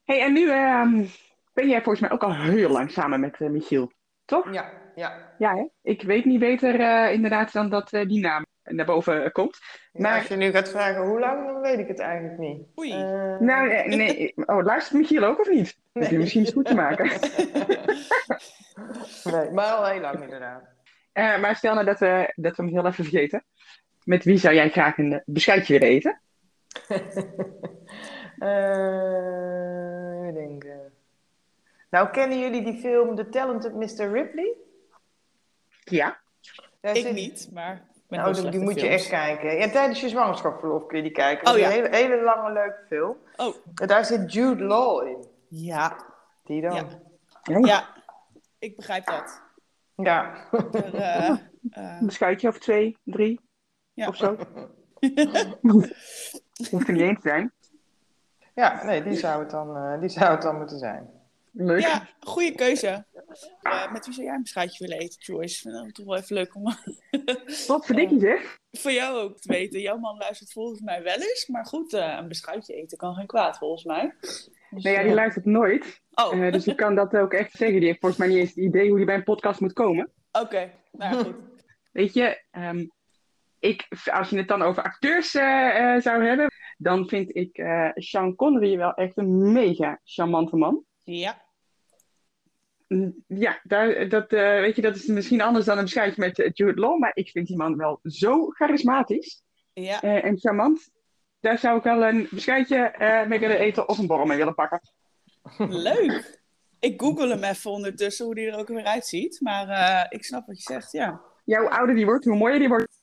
hey, 0.04 0.22
en 0.22 0.34
nu 0.34 0.50
ehm, 0.50 1.06
ben 1.54 1.70
jij 1.70 1.82
volgens 1.82 2.00
mij 2.00 2.12
ook 2.12 2.24
al 2.24 2.36
heel 2.36 2.70
lang 2.70 2.92
samen 2.92 3.20
met 3.20 3.42
eh, 3.42 3.50
Michiel, 3.50 3.92
toch? 4.26 4.54
Ja, 4.54 4.72
ja. 4.96 5.34
Ja, 5.38 5.56
hè? 5.56 5.68
Ik 5.82 6.02
weet 6.02 6.26
niet 6.26 6.40
beter 6.40 6.80
eh, 6.80 7.14
inderdaad 7.14 7.52
dan 7.52 7.70
dat 7.70 7.94
eh, 7.94 8.08
die 8.08 8.22
naam 8.22 8.46
naar 8.64 8.86
boven 8.86 9.32
komt. 9.32 9.60
Maar 9.92 10.18
als 10.18 10.28
je 10.28 10.36
nu 10.36 10.52
gaat 10.52 10.70
vragen 10.70 11.06
hoe 11.06 11.20
lang, 11.20 11.46
dan 11.46 11.62
weet 11.62 11.80
ik 11.80 11.88
het 11.88 12.00
eigenlijk 12.00 12.40
niet. 12.40 12.68
Oei. 12.80 12.94
Nou, 13.40 13.88
nee. 13.88 14.34
Oh, 14.46 14.64
luistert 14.64 15.00
Michiel 15.00 15.24
ook 15.24 15.40
of 15.40 15.50
niet? 15.50 15.78
Heb 15.94 16.10
je 16.10 16.18
misschien 16.18 16.42
eens 16.42 16.54
goed 16.54 16.66
te 16.66 16.76
maken. 16.76 17.06
nee, 19.34 19.52
maar 19.52 19.72
al 19.72 19.86
heel 19.86 20.02
lang 20.02 20.22
inderdaad. 20.22 20.74
Eh, 21.14 21.40
maar 21.40 21.56
stel 21.56 21.74
nou 21.74 21.86
dat 21.86 22.00
we, 22.00 22.34
dat 22.36 22.56
we 22.56 22.64
hem 22.64 22.72
heel 22.72 22.86
even 22.86 23.04
vergeten. 23.04 23.44
Met 24.04 24.24
wie 24.24 24.38
zou 24.38 24.56
jij 24.56 24.70
graag 24.70 24.98
een 24.98 25.22
beschuitje 25.26 25.80
willen 25.80 25.96
eten? 25.96 26.22
Eh, 28.40 30.20
even 30.22 30.34
denken. 30.34 30.83
Nou, 31.94 32.10
kennen 32.10 32.40
jullie 32.40 32.64
die 32.64 32.80
film 32.80 33.16
The 33.16 33.30
Talented 33.30 33.74
Mr. 33.74 34.12
Ripley? 34.12 34.54
Ja. 35.84 36.18
Daar 36.82 36.96
Ik 36.96 37.02
zit- 37.06 37.14
niet, 37.14 37.50
maar... 37.54 37.88
Nou, 38.08 38.50
die, 38.50 38.60
moet 38.60 38.80
je 38.80 38.88
echt 38.88 39.08
kijken. 39.08 39.56
Ja, 39.58 39.70
tijdens 39.70 40.02
je 40.02 40.10
zwangerschapsverlof 40.10 40.86
kun 40.86 40.98
je 40.98 41.04
die 41.04 41.12
kijken. 41.12 41.46
Dat 41.46 41.54
Oh, 41.54 41.60
is 41.60 41.66
ja. 41.66 41.72
een 41.72 41.84
hele, 41.94 41.96
hele 41.96 42.22
lange, 42.24 42.52
leuke 42.52 42.86
film. 42.88 43.18
Oh, 43.36 43.56
En 43.82 43.88
daar 43.88 44.06
zit 44.06 44.34
Jude 44.34 44.64
Law 44.64 45.08
in. 45.08 45.28
ja. 45.48 45.98
Die 46.44 46.62
dan. 46.62 46.74
Ja. 46.76 46.88
Ja. 47.44 47.60
Ja, 47.60 47.88
ik 48.60 48.76
begrijp 48.76 49.06
dat. 49.06 49.42
Er, 49.96 50.96
eh, 50.96 51.30
eh, 51.30 51.38
Een 52.00 52.06
beschuitje 52.06 52.48
of 52.48 52.60
twee, 52.60 52.98
drie 53.04 53.40
ja. 53.94 54.08
of 54.08 54.16
zo. 54.16 54.36
Hoeft 56.72 56.88
er 56.88 56.94
niet 56.94 57.02
eens 57.02 57.22
te 57.22 57.28
zijn. 57.30 57.52
Ja, 58.54 58.84
nee, 58.84 59.04
die 59.04 59.16
zou 59.18 59.40
het 59.42 59.50
dan, 59.52 59.76
eh, 59.78 60.00
die 60.00 60.10
zou 60.10 60.32
het 60.32 60.42
dan 60.42 60.58
moeten 60.58 60.78
zijn. 60.78 61.22
Leuk. 61.56 61.82
Ja, 61.82 62.08
goede 62.20 62.56
keuze. 62.56 63.06
Eh, 63.62 63.92
met 63.92 64.06
wie 64.06 64.14
zou 64.14 64.26
jij 64.26 64.36
een 64.36 64.42
beschuitje 64.42 64.86
willen 64.88 65.02
eten, 65.04 65.20
Joyce? 65.20 65.72
Dat 65.72 65.94
toch 65.94 66.06
wel 66.06 66.16
even 66.18 66.36
leuk 66.36 66.56
om 66.56 66.64
Wat 67.68 67.86
verdikkie 67.86 68.20
zeg. 68.20 68.60
voor 68.72 68.92
jou 68.92 69.18
ook 69.18 69.40
te 69.40 69.52
weten. 69.52 69.80
Jouw 69.82 69.98
man 69.98 70.18
luistert 70.18 70.52
volgens 70.52 70.82
mij 70.82 71.04
wel 71.04 71.16
eens. 71.16 71.48
Maar 71.48 71.66
goed, 71.66 71.94
eh, 71.94 72.18
een 72.20 72.28
beschuitje 72.28 72.74
eten 72.76 72.98
kan 72.98 73.16
geen 73.16 73.26
kwaad 73.28 73.58
volgens 73.58 73.84
mij. 73.84 74.14
Dus, 74.20 74.50
Nee, 74.70 74.94
ja, 74.94 75.00
die 75.00 75.10
eh, 75.10 75.16
luistert 75.16 75.46
nooit. 75.46 76.02
Oh, 76.12 76.52
dus 76.52 76.68
ik 76.68 76.76
kan 76.76 76.96
dat 76.96 77.16
ook 77.16 77.34
echt 77.34 77.52
zeggen. 77.52 77.78
Die 77.80 77.88
heeft 77.88 78.00
volgens 78.00 78.20
mij 78.22 78.30
niet 78.30 78.38
eens 78.38 78.50
het 78.50 78.58
idee 78.58 78.88
hoe 78.88 78.98
die 78.98 79.06
bij 79.06 79.16
een 79.16 79.24
podcast 79.24 79.60
moet 79.60 79.74
komen. 79.74 80.12
oké. 80.32 80.72
Nou 80.92 81.16
ja, 81.18 81.24
goed. 81.24 81.36
Weet 81.92 82.14
je, 82.14 82.44
ehm, 82.52 82.86
ik, 83.60 83.88
als 84.12 84.30
je 84.30 84.38
het 84.38 84.48
dan 84.48 84.62
over 84.62 84.84
acteurs 84.84 85.32
zou 85.32 86.26
hebben, 86.26 86.48
dan 86.78 87.08
vind 87.08 87.36
ik 87.36 87.64
Sean 87.94 88.36
Connery 88.36 88.78
wel 88.78 88.94
echt 88.94 89.18
een 89.18 89.52
mega 89.52 90.00
charmante 90.04 90.56
man. 90.56 90.84
Ja. 91.04 91.43
Ja, 93.28 93.60
daar, 93.64 94.10
dat, 94.10 94.32
eh, 94.32 94.60
weet 94.60 94.76
je, 94.76 94.82
dat 94.82 94.96
is 94.96 95.06
misschien 95.06 95.42
anders 95.42 95.66
dan 95.66 95.78
een 95.78 95.84
beschuitje 95.84 96.22
met 96.22 96.40
eh, 96.40 96.50
Jude 96.54 96.80
Law, 96.82 97.00
maar 97.00 97.12
ik 97.14 97.30
vind 97.30 97.48
die 97.48 97.58
man 97.58 97.78
wel 97.78 98.00
zo 98.04 98.48
charismatisch 98.50 99.44
Ja. 99.74 100.02
eh, 100.02 100.24
en 100.26 100.38
charmant. 100.40 100.90
Daar 101.40 101.58
zou 101.60 101.78
ik 101.78 101.84
wel 101.84 102.04
een 102.04 102.28
beschuitje 102.32 102.76
eh, 102.78 103.28
mee 103.28 103.40
willen 103.40 103.60
eten 103.60 103.90
of 103.90 103.98
een 103.98 104.08
borrel 104.08 104.26
mee 104.26 104.38
willen 104.38 104.56
pakken. 104.56 104.82
Leuk. 105.58 106.42
Ik 106.80 107.02
google 107.02 107.28
hem 107.30 107.44
even 107.44 107.72
ondertussen 107.72 108.26
hoe 108.26 108.36
die 108.36 108.48
er 108.52 108.58
ook 108.58 108.68
weer 108.68 108.84
uitziet. 108.84 109.42
Maar 109.42 110.06
ik 110.10 110.24
snap 110.24 110.48
wat 110.48 110.58
je 110.58 110.74
zegt, 110.74 110.92
ja. 110.92 111.22
Hoe 111.46 111.70
ouder 111.70 111.96
die 111.96 112.06
wordt, 112.06 112.26
hoe 112.26 112.38
mooier 112.38 112.60
die 112.60 112.68
wordt. 112.68 113.02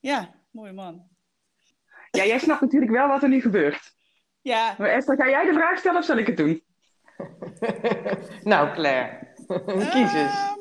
Ja, 0.00 0.34
mooie 0.50 0.72
man. 0.72 1.08
Ja, 2.10 2.24
jij 2.24 2.38
snapt 2.38 2.60
natuurlijk 2.60 2.92
wel 2.92 3.08
wat 3.08 3.22
er 3.22 3.28
nu 3.28 3.40
gebeurt. 3.40 3.94
Ja, 4.40 4.74
Maar 4.78 4.88
Esther, 4.88 5.16
ga 5.16 5.28
jij 5.28 5.44
de 5.44 5.52
vraag 5.52 5.78
stellen 5.78 5.98
of 5.98 6.04
zal 6.04 6.16
ik 6.16 6.26
het 6.26 6.36
doen? 6.36 6.62
nou, 8.52 8.72
Claire. 8.74 9.18
Kies 9.66 10.12
eens. 10.14 10.14
Ehm, 10.14 10.54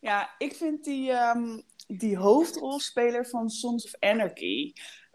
ja, 0.00 0.30
ik 0.38 0.54
vind 0.54 0.84
die, 0.84 1.10
ehm, 1.10 1.60
die 1.86 2.16
hoofdrolspeler 2.16 3.26
van 3.26 3.48
Sons 3.50 3.84
of 3.84 3.92
Anarchy. 4.00 4.72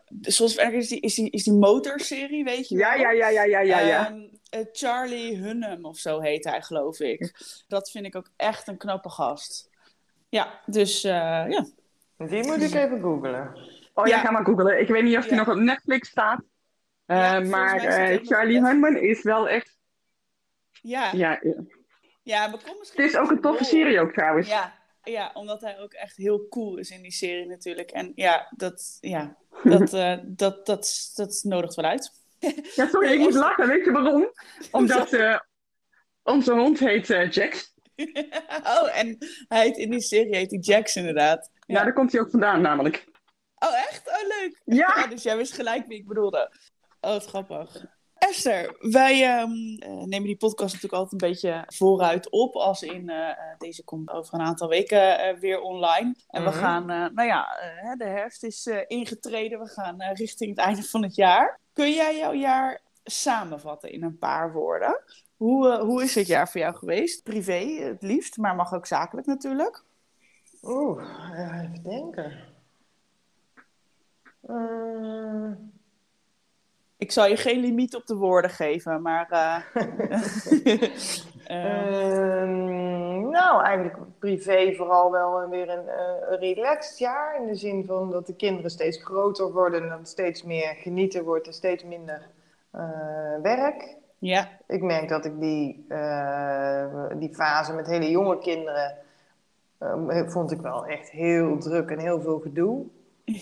De 0.07 0.31
Sons 0.31 0.51
of 0.57 0.59
Anarchy 0.63 0.77
is 0.79 0.87
die, 0.89 0.99
is 0.99 1.15
die, 1.15 1.29
is 1.29 1.43
die 1.43 1.53
motorserie, 1.53 2.43
weet 2.43 2.69
je 2.69 2.77
Ja, 2.77 2.91
wel? 2.91 2.99
ja, 3.01 3.11
ja, 3.11 3.29
ja, 3.29 3.43
ja, 3.43 3.59
ja. 3.59 3.79
ja. 3.79 4.07
Ehm, 4.07 4.19
eh, 4.49 4.65
Charlie 4.71 5.37
Hunnam 5.37 5.85
of 5.85 5.97
zo 5.97 6.19
heet 6.19 6.43
hij, 6.43 6.61
geloof 6.61 6.99
ik. 6.99 7.33
Dat 7.67 7.91
vind 7.91 8.05
ik 8.05 8.15
ook 8.15 8.29
echt 8.35 8.67
een 8.67 8.77
knappe 8.77 9.09
gast. 9.09 9.69
Ja, 10.29 10.61
dus 10.65 11.03
eh, 11.03 11.11
ja. 11.49 11.65
Die 12.17 12.43
moet 12.45 12.61
ik 12.61 12.73
even 12.73 13.01
googlen. 13.01 13.57
Oh 13.93 14.07
ja, 14.07 14.15
Ja. 14.15 14.21
ga 14.21 14.31
maar 14.31 14.45
googlen. 14.45 14.79
Ik 14.79 14.87
weet 14.87 15.03
niet 15.03 15.17
of 15.17 15.23
die 15.23 15.31
Ja. 15.33 15.37
nog 15.37 15.49
op 15.55 15.61
Netflix 15.61 16.09
staat. 16.09 16.41
Eh, 17.05 17.39
maar 17.41 17.83
eh, 17.83 18.19
Charlie. 18.25 18.65
Hunman 18.65 18.95
is 18.97 19.23
wel 19.23 19.47
echt... 19.49 19.77
Ja, 20.81 21.11
Ja, 21.13 21.39
ja. 21.41 21.53
ja 22.23 22.47
maar 22.47 22.59
misschien 22.79 23.03
Het 23.03 23.11
is 23.11 23.17
ook 23.17 23.29
een 23.29 23.41
toffe 23.41 23.63
serie 23.63 23.99
ook 23.99 24.13
trouwens. 24.13 24.47
Ja, 24.47 24.73
ja, 25.03 25.31
omdat 25.33 25.61
hij 25.61 25.79
ook 25.79 25.93
echt 25.93 26.17
heel 26.17 26.47
cool 26.49 26.77
is 26.77 26.89
in 26.89 27.01
die 27.01 27.11
serie 27.11 27.45
natuurlijk. 27.45 27.91
En 27.91 28.11
ja, 28.15 28.47
dat, 28.55 28.97
ja, 28.99 29.37
dat, 29.63 29.93
eh, 29.93 30.17
dat, 30.23 30.65
dat, 30.65 31.11
dat 31.15 31.39
nodigt 31.43 31.75
wel 31.75 31.85
uit. 31.85 32.11
Ja, 32.75 32.87
sorry, 32.87 33.11
ik 33.13 33.19
moet 33.19 33.33
lachen. 33.33 33.67
Weet 33.67 33.85
je 33.85 33.91
waarom? 33.91 34.31
Omdat 34.71 35.13
eh, 35.13 35.39
onze 36.23 36.53
hond 36.53 36.79
heet 36.79 37.09
eh, 37.09 37.31
Jax. 37.31 37.73
oh, 38.63 38.97
en 38.97 39.17
hij 39.47 39.63
heet, 39.63 39.77
in 39.77 39.89
die 39.89 40.01
serie 40.01 40.35
heet 40.35 40.51
hij 40.51 40.59
Jax 40.59 40.95
inderdaad. 40.95 41.49
Ja, 41.53 41.77
Ja. 41.77 41.83
daar 41.83 41.93
komt 41.93 42.11
hij 42.11 42.21
ook 42.21 42.29
vandaan 42.29 42.61
namelijk. 42.61 43.07
Oh, 43.59 43.75
echt? 43.75 44.07
Oh, 44.07 44.27
leuk. 44.27 44.61
Ja, 44.65 44.93
Ja, 44.95 45.07
dus 45.07 45.23
jij 45.23 45.37
wist 45.37 45.53
gelijk 45.53 45.87
wie 45.87 45.97
ik 45.97 46.07
bedoelde. 46.07 46.51
Oh, 47.01 47.11
wat 47.11 47.25
grappig. 47.25 47.85
Esther, 48.19 48.75
wij 48.79 49.23
ehm, 49.23 49.51
eh, 49.79 50.03
nemen 50.03 50.27
die 50.27 50.37
podcast 50.37 50.73
natuurlijk 50.73 51.01
altijd 51.01 51.21
een 51.21 51.29
beetje 51.29 51.63
vooruit 51.67 52.29
op. 52.29 52.55
Als 52.55 52.83
in, 52.83 53.09
eh, 53.09 53.29
eh, 53.29 53.35
deze 53.57 53.83
komt 53.83 54.09
over 54.09 54.33
een 54.33 54.45
aantal 54.45 54.67
weken 54.67 55.39
weer 55.39 55.61
online. 55.61 56.15
En 56.27 56.43
we 56.43 56.49
Mhm. 56.49 56.59
gaan, 56.59 56.85
nou 56.85 57.23
ja, 57.23 57.47
de 57.97 58.05
herfst 58.05 58.43
is 58.43 58.69
ingetreden. 58.87 59.59
We 59.59 59.67
gaan 59.67 60.01
richting 60.01 60.49
het 60.49 60.59
einde 60.59 60.83
van 60.83 61.03
het 61.03 61.15
jaar. 61.15 61.59
Kun 61.73 61.91
jij 61.91 62.17
jouw 62.17 62.33
jaar 62.33 62.81
samenvatten 63.03 63.91
in 63.91 64.03
een 64.03 64.17
paar 64.17 64.53
woorden? 64.53 65.03
Hoe, 65.35 65.77
hoe 65.77 66.03
is 66.03 66.15
het 66.15 66.27
jaar 66.27 66.49
voor 66.49 66.61
jou 66.61 66.75
geweest? 66.75 67.23
Privé 67.23 67.59
het 67.81 68.01
liefst, 68.01 68.37
maar 68.37 68.55
mag 68.55 68.73
ook 68.73 68.85
zakelijk 68.85 69.27
natuurlijk. 69.27 69.83
Oeh, 70.61 71.03
even 71.63 71.83
denken. 71.83 72.47
Ik 76.99 77.11
zal 77.11 77.27
je 77.27 77.37
geen 77.37 77.59
limiet 77.59 77.95
op 77.95 78.05
de 78.05 78.15
woorden 78.15 78.51
geven, 78.51 79.01
maar... 79.01 79.27
eh, 79.29 79.55
eh, 81.47 82.39
Ehm, 82.39 83.29
nou, 83.29 83.63
eigenlijk 83.63 83.97
privé 84.19 84.73
vooral 84.75 85.11
wel 85.11 85.49
weer 85.49 85.69
een, 85.69 85.87
eh, 85.87 86.29
een 86.29 86.37
relaxed 86.37 86.97
jaar. 86.97 87.41
In 87.41 87.47
de 87.47 87.55
zin 87.55 87.85
van 87.85 88.11
dat 88.11 88.27
de 88.27 88.35
kinderen 88.35 88.71
steeds 88.71 89.03
groter 89.03 89.51
worden 89.51 89.83
en 89.83 89.89
dat 89.89 90.07
steeds 90.07 90.43
meer 90.43 90.75
genieten 90.75 91.23
wordt 91.23 91.47
en 91.47 91.53
steeds 91.53 91.83
minder 91.83 92.27
eh, 92.71 92.81
werk. 93.41 93.95
ja, 94.17 94.49
Ik 94.67 94.81
merk 94.81 95.09
dat 95.09 95.25
ik 95.25 95.39
die, 95.39 95.85
die 97.15 97.33
fase 97.33 97.73
met 97.73 97.87
hele 97.87 98.09
jonge 98.09 98.37
kinderen 98.37 98.95
vond 100.27 100.51
ik 100.51 100.61
wel 100.61 100.85
echt 100.85 101.09
heel 101.09 101.57
druk 101.57 101.89
en 101.89 101.99
heel 101.99 102.21
veel 102.21 102.39
gedoe. 102.39 102.85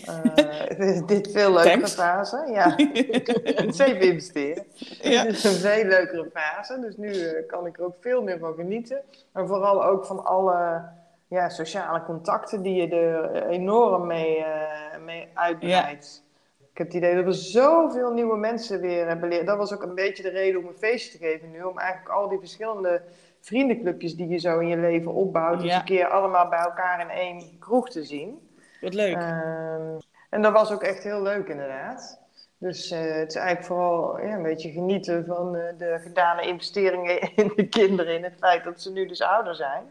Eh, 0.05 1.01
dit 1.07 1.31
veel 1.31 1.51
leukere 1.53 1.69
Thanks. 1.75 1.93
fase. 1.95 2.43
Ja, 2.51 2.75
zeven 3.83 4.01
investeren. 4.01 4.63
Ja. 5.01 5.23
Het 5.25 5.35
is 5.35 5.43
een 5.43 5.51
veel 5.51 5.83
leukere 5.83 6.29
fase. 6.33 6.79
Dus 6.79 6.97
nu 6.97 7.11
eh, 7.11 7.47
kan 7.47 7.65
ik 7.65 7.77
er 7.77 7.85
ook 7.85 7.95
veel 7.99 8.23
meer 8.23 8.39
van 8.39 8.53
genieten. 8.53 9.01
En 9.33 9.47
vooral 9.47 9.85
ook 9.85 10.05
van 10.05 10.25
alle 10.25 10.81
ja, 11.27 11.49
sociale 11.49 12.03
contacten 12.03 12.61
die 12.61 12.75
je 12.81 12.95
er 12.95 13.47
enorm 13.47 14.07
mee, 14.07 14.37
eh, 14.37 14.99
mee 15.05 15.27
uitbreidt. 15.33 16.25
Ik 16.71 16.77
heb 16.83 16.87
het 16.87 16.95
idee 17.03 17.15
dat 17.15 17.25
we 17.25 17.31
zoveel 17.41 18.11
nieuwe 18.11 18.37
mensen 18.37 18.81
weer 18.81 19.07
hebben 19.07 19.29
leren. 19.29 19.45
Dat 19.45 19.57
was 19.57 19.73
ook 19.73 19.83
een 19.83 19.95
beetje 19.95 20.23
de 20.23 20.29
reden 20.29 20.59
om 20.61 20.67
een 20.67 20.77
feestje 20.77 21.17
te 21.17 21.25
geven 21.25 21.51
nu. 21.51 21.63
Om 21.63 21.77
eigenlijk 21.79 22.09
al 22.09 22.29
die 22.29 22.39
verschillende 22.39 23.01
vriendenclubjes 23.39 24.15
die 24.15 24.27
je 24.27 24.37
zo 24.37 24.59
in 24.59 24.67
je 24.67 24.77
leven 24.77 25.13
opbouwt. 25.13 25.59
Dus 25.59 25.71
Ja. 25.71 25.79
een 25.79 25.85
keer 25.85 26.07
allemaal 26.07 26.47
bij 26.49 26.59
elkaar 26.59 27.01
in 27.01 27.09
één 27.09 27.57
kroeg 27.59 27.89
te 27.89 28.03
zien. 28.03 28.49
Wat 28.87 28.95
leuk. 28.95 29.15
Ehm, 29.15 29.97
en 30.29 30.41
dat 30.41 30.53
was 30.53 30.71
ook 30.71 30.83
echt 30.83 31.03
heel 31.03 31.21
leuk 31.21 31.47
inderdaad. 31.47 32.19
Dus 32.57 32.91
eh, 32.91 32.99
het 32.99 33.29
is 33.29 33.35
eigenlijk 33.35 33.65
vooral 33.67 34.19
ja, 34.19 34.33
een 34.33 34.43
beetje 34.43 34.71
genieten 34.71 35.25
van 35.25 35.55
eh, 35.55 35.77
de 35.77 35.99
gedane 36.01 36.41
investeringen 36.41 37.19
in 37.35 37.51
de 37.55 37.67
kinderen. 37.67 38.15
In 38.15 38.23
het 38.23 38.35
feit 38.39 38.63
dat 38.63 38.81
ze 38.81 38.91
nu 38.91 39.07
dus 39.07 39.21
ouder 39.21 39.55
zijn. 39.55 39.83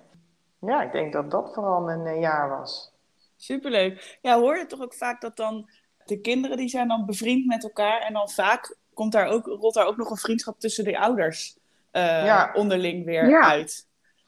Ja, 0.61 0.83
ik 0.83 0.93
denk 0.93 1.13
dat 1.13 1.31
dat 1.31 1.55
vooral 1.55 1.81
mijn 1.81 2.07
eh, 2.07 2.21
jaar 2.21 2.49
was. 2.49 2.93
Superleuk. 3.37 4.19
Ja, 4.23 4.39
hoor 4.39 4.57
je 4.57 4.67
toch 4.67 4.81
ook 4.83 4.95
vaak 4.95 5.21
dat 5.21 5.37
dan 5.37 5.69
de 6.05 6.21
kinderen 6.21 6.57
die 6.57 6.69
zijn 6.69 6.89
dan 6.89 7.07
bevriend 7.07 7.47
met 7.47 7.63
elkaar 7.63 8.01
en 8.01 8.13
dan 8.13 8.29
vaak 8.31 8.77
komt 8.95 9.13
daar 9.13 9.27
ook, 9.29 9.47
rolt 9.47 9.75
daar 9.75 9.87
ook 9.87 9.97
nog 9.97 10.11
een 10.11 10.17
vriendschap 10.17 10.61
tussen 10.61 10.85
de 10.85 10.99
ouders 10.99 11.57
eh, 11.91 12.25
Ja. 12.25 12.51
onderling 12.55 13.05
weer 13.05 13.29
Ja. 13.29 13.41
uit. 13.51 13.87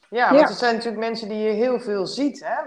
Ja, 0.09 0.27
want 0.27 0.39
Ja. 0.41 0.47
het 0.47 0.57
zijn 0.57 0.73
natuurlijk 0.75 1.01
mensen 1.03 1.29
die 1.29 1.37
je 1.37 1.49
heel 1.51 1.79
veel 1.79 2.05
ziet. 2.05 2.43
Hè? 2.45 2.61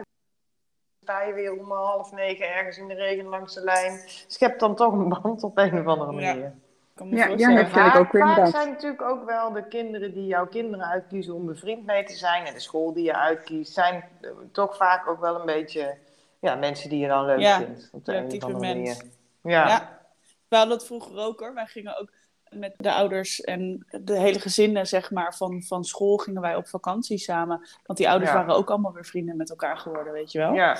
Sta 1.02 1.22
je 1.22 1.32
weer 1.32 1.52
om 1.58 1.72
half 1.72 2.12
negen 2.12 2.54
ergens 2.54 2.78
in 2.78 2.88
de 2.88 2.94
regen 2.94 3.24
langs 3.24 3.54
de 3.54 3.64
lijn. 3.64 4.00
Schept 4.26 4.60
dan 4.60 4.74
toch 4.74 4.92
een 4.92 5.08
band 5.08 5.42
op 5.42 5.58
een 5.58 5.78
of 5.80 5.86
andere 5.86 6.12
Ja. 6.20 6.26
manier. 6.34 6.52
Ja, 6.94 7.26
ja, 7.26 7.50
herken 7.50 7.58
ik 7.58 7.68
vaak, 7.68 7.96
ook 7.96 8.12
weer 8.12 8.22
vaak 8.22 8.46
zijn 8.46 8.68
natuurlijk 8.68 9.02
ook 9.02 9.24
wel 9.24 9.52
de 9.52 9.68
kinderen 9.68 10.14
die 10.14 10.26
jouw 10.26 10.46
kinderen 10.46 10.86
uitkiezen 10.86 11.34
om 11.34 11.46
bevriend 11.46 11.86
mee 11.86 12.04
te 12.04 12.14
zijn. 12.14 12.44
En 12.44 12.54
de 12.54 12.60
school 12.60 12.92
die 12.92 13.04
je 13.04 13.16
uitkiest, 13.16 13.72
zijn 13.72 14.04
eh, 14.20 14.30
toch 14.52 14.76
vaak 14.76 15.08
ook 15.08 15.20
wel 15.20 15.40
een 15.40 15.46
beetje 15.46 15.94
ja, 16.40 16.54
mensen 16.54 16.88
die 16.90 16.98
je 16.98 17.08
dan 17.08 17.24
leuk 17.24 17.38
Ja, 17.38 17.56
vindt. 17.58 17.88
Op 17.92 18.04
de 18.04 18.12
ja, 18.12 18.18
een 18.18 18.26
of 18.26 18.42
andere 18.44 18.74
manier. 18.74 18.96
Ja. 19.42 19.68
Ja. 19.68 20.00
We 20.48 20.56
hadden 20.56 20.76
het 20.76 20.86
vroeger 20.86 21.18
ook 21.18 21.40
hoor. 21.40 21.54
Wij 21.54 21.66
gingen 21.66 22.00
ook 22.00 22.10
met 22.54 22.74
de 22.76 22.92
ouders 22.92 23.40
en 23.40 23.86
de 24.00 24.18
hele 24.18 24.40
gezinnen 24.40 24.86
zeg 24.86 25.10
maar, 25.10 25.36
van, 25.36 25.62
van 25.62 25.84
school 25.84 26.16
gingen 26.16 26.40
wij 26.40 26.56
op 26.56 26.68
vakantie 26.68 27.18
samen. 27.18 27.68
Want 27.84 27.98
die 27.98 28.08
ouders 28.08 28.30
Ja. 28.30 28.36
waren 28.36 28.54
ook 28.54 28.70
allemaal 28.70 28.92
weer 28.92 29.04
vrienden 29.06 29.36
met 29.36 29.50
elkaar 29.50 29.76
geworden, 29.76 30.12
weet 30.12 30.32
je 30.32 30.38
wel. 30.38 30.52
ja. 30.54 30.78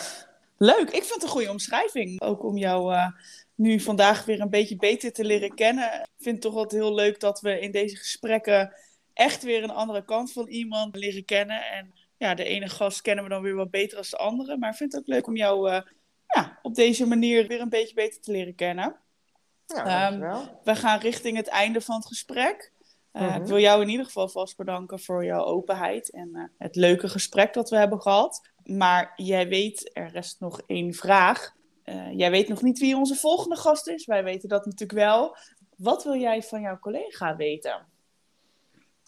Leuk, 0.58 0.90
ik 0.90 0.90
vind 1.02 1.14
het 1.14 1.22
een 1.22 1.28
goede 1.28 1.50
omschrijving. 1.50 2.20
Ook 2.20 2.44
om 2.44 2.56
jou 2.56 2.94
eh, 2.94 3.06
nu 3.54 3.80
vandaag 3.80 4.24
weer 4.24 4.40
een 4.40 4.50
beetje 4.50 4.76
beter 4.76 5.12
te 5.12 5.24
leren 5.24 5.54
kennen. 5.54 5.92
Ik 6.00 6.08
vind 6.18 6.34
het 6.34 6.40
toch 6.44 6.54
altijd 6.54 6.82
heel 6.82 6.94
leuk 6.94 7.20
dat 7.20 7.40
we 7.40 7.60
in 7.60 7.70
deze 7.70 7.96
gesprekken 7.96 8.74
echt 9.12 9.42
weer 9.42 9.62
een 9.62 9.70
andere 9.70 10.04
kant 10.04 10.32
van 10.32 10.46
iemand 10.48 10.96
leren 10.96 11.24
kennen. 11.24 11.70
En 11.70 11.94
ja, 12.16 12.34
de 12.34 12.44
ene 12.44 12.68
gast 12.68 13.00
kennen 13.00 13.24
we 13.24 13.30
dan 13.30 13.42
weer 13.42 13.54
wat 13.54 13.70
beter 13.70 13.94
dan 13.96 14.04
de 14.10 14.16
andere. 14.16 14.56
Maar 14.56 14.70
ik 14.70 14.76
vind 14.76 14.92
het 14.92 15.00
ook 15.00 15.06
leuk 15.08 15.26
om 15.26 15.36
jou 15.36 15.70
eh, 15.70 15.80
ja, 16.26 16.58
op 16.62 16.74
deze 16.74 17.06
manier 17.06 17.46
weer 17.46 17.60
een 17.60 17.68
beetje 17.68 17.94
beter 17.94 18.20
te 18.20 18.30
leren 18.30 18.54
kennen. 18.54 18.96
Ja, 19.66 20.10
Ehm. 20.10 20.44
We 20.64 20.74
gaan 20.74 20.98
richting 20.98 21.36
het 21.36 21.48
einde 21.48 21.80
van 21.80 21.96
het 21.96 22.06
gesprek. 22.06 22.72
Eh, 23.12 23.22
Mhm. 23.22 23.40
Ik 23.42 23.46
wil 23.46 23.58
jou 23.58 23.82
in 23.82 23.88
ieder 23.88 24.06
geval 24.06 24.28
vast 24.28 24.56
bedanken 24.56 25.00
voor 25.00 25.24
jouw 25.24 25.44
openheid 25.44 26.10
en 26.10 26.30
eh, 26.34 26.42
het 26.58 26.76
leuke 26.76 27.08
gesprek 27.08 27.52
dat 27.54 27.70
we 27.70 27.76
hebben 27.76 28.00
gehad. 28.00 28.40
Maar 28.64 29.12
jij 29.16 29.48
weet, 29.48 29.90
er 29.92 30.08
rest 30.08 30.40
nog 30.40 30.60
één 30.66 30.94
vraag. 30.94 31.54
Eh, 31.82 32.12
jij 32.18 32.30
weet 32.30 32.48
nog 32.48 32.62
niet 32.62 32.78
wie 32.78 32.96
onze 32.96 33.14
volgende 33.14 33.56
gast 33.56 33.88
is. 33.88 34.06
Wij 34.06 34.24
weten 34.24 34.48
dat 34.48 34.64
natuurlijk 34.64 34.98
wel. 34.98 35.36
Wat 35.76 36.04
wil 36.04 36.16
jij 36.16 36.42
van 36.42 36.60
jouw 36.60 36.78
collega 36.78 37.36
weten? 37.36 37.86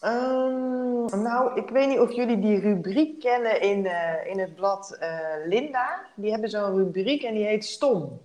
Ehm, 0.01 1.23
nou, 1.23 1.61
ik 1.61 1.69
weet 1.69 1.89
niet 1.89 1.99
of 1.99 2.13
jullie 2.13 2.39
die 2.41 2.59
rubriek 2.61 3.21
kennen 3.21 3.61
in, 3.61 3.87
in 4.27 4.39
het 4.39 4.55
blad 4.55 4.99
Linda. 5.47 6.01
Die 6.17 6.31
hebben 6.31 6.51
zo'n 6.51 6.77
rubriek 6.77 7.23
en 7.23 7.35
die 7.35 7.45
heet 7.45 7.65
Stom. 7.65 8.21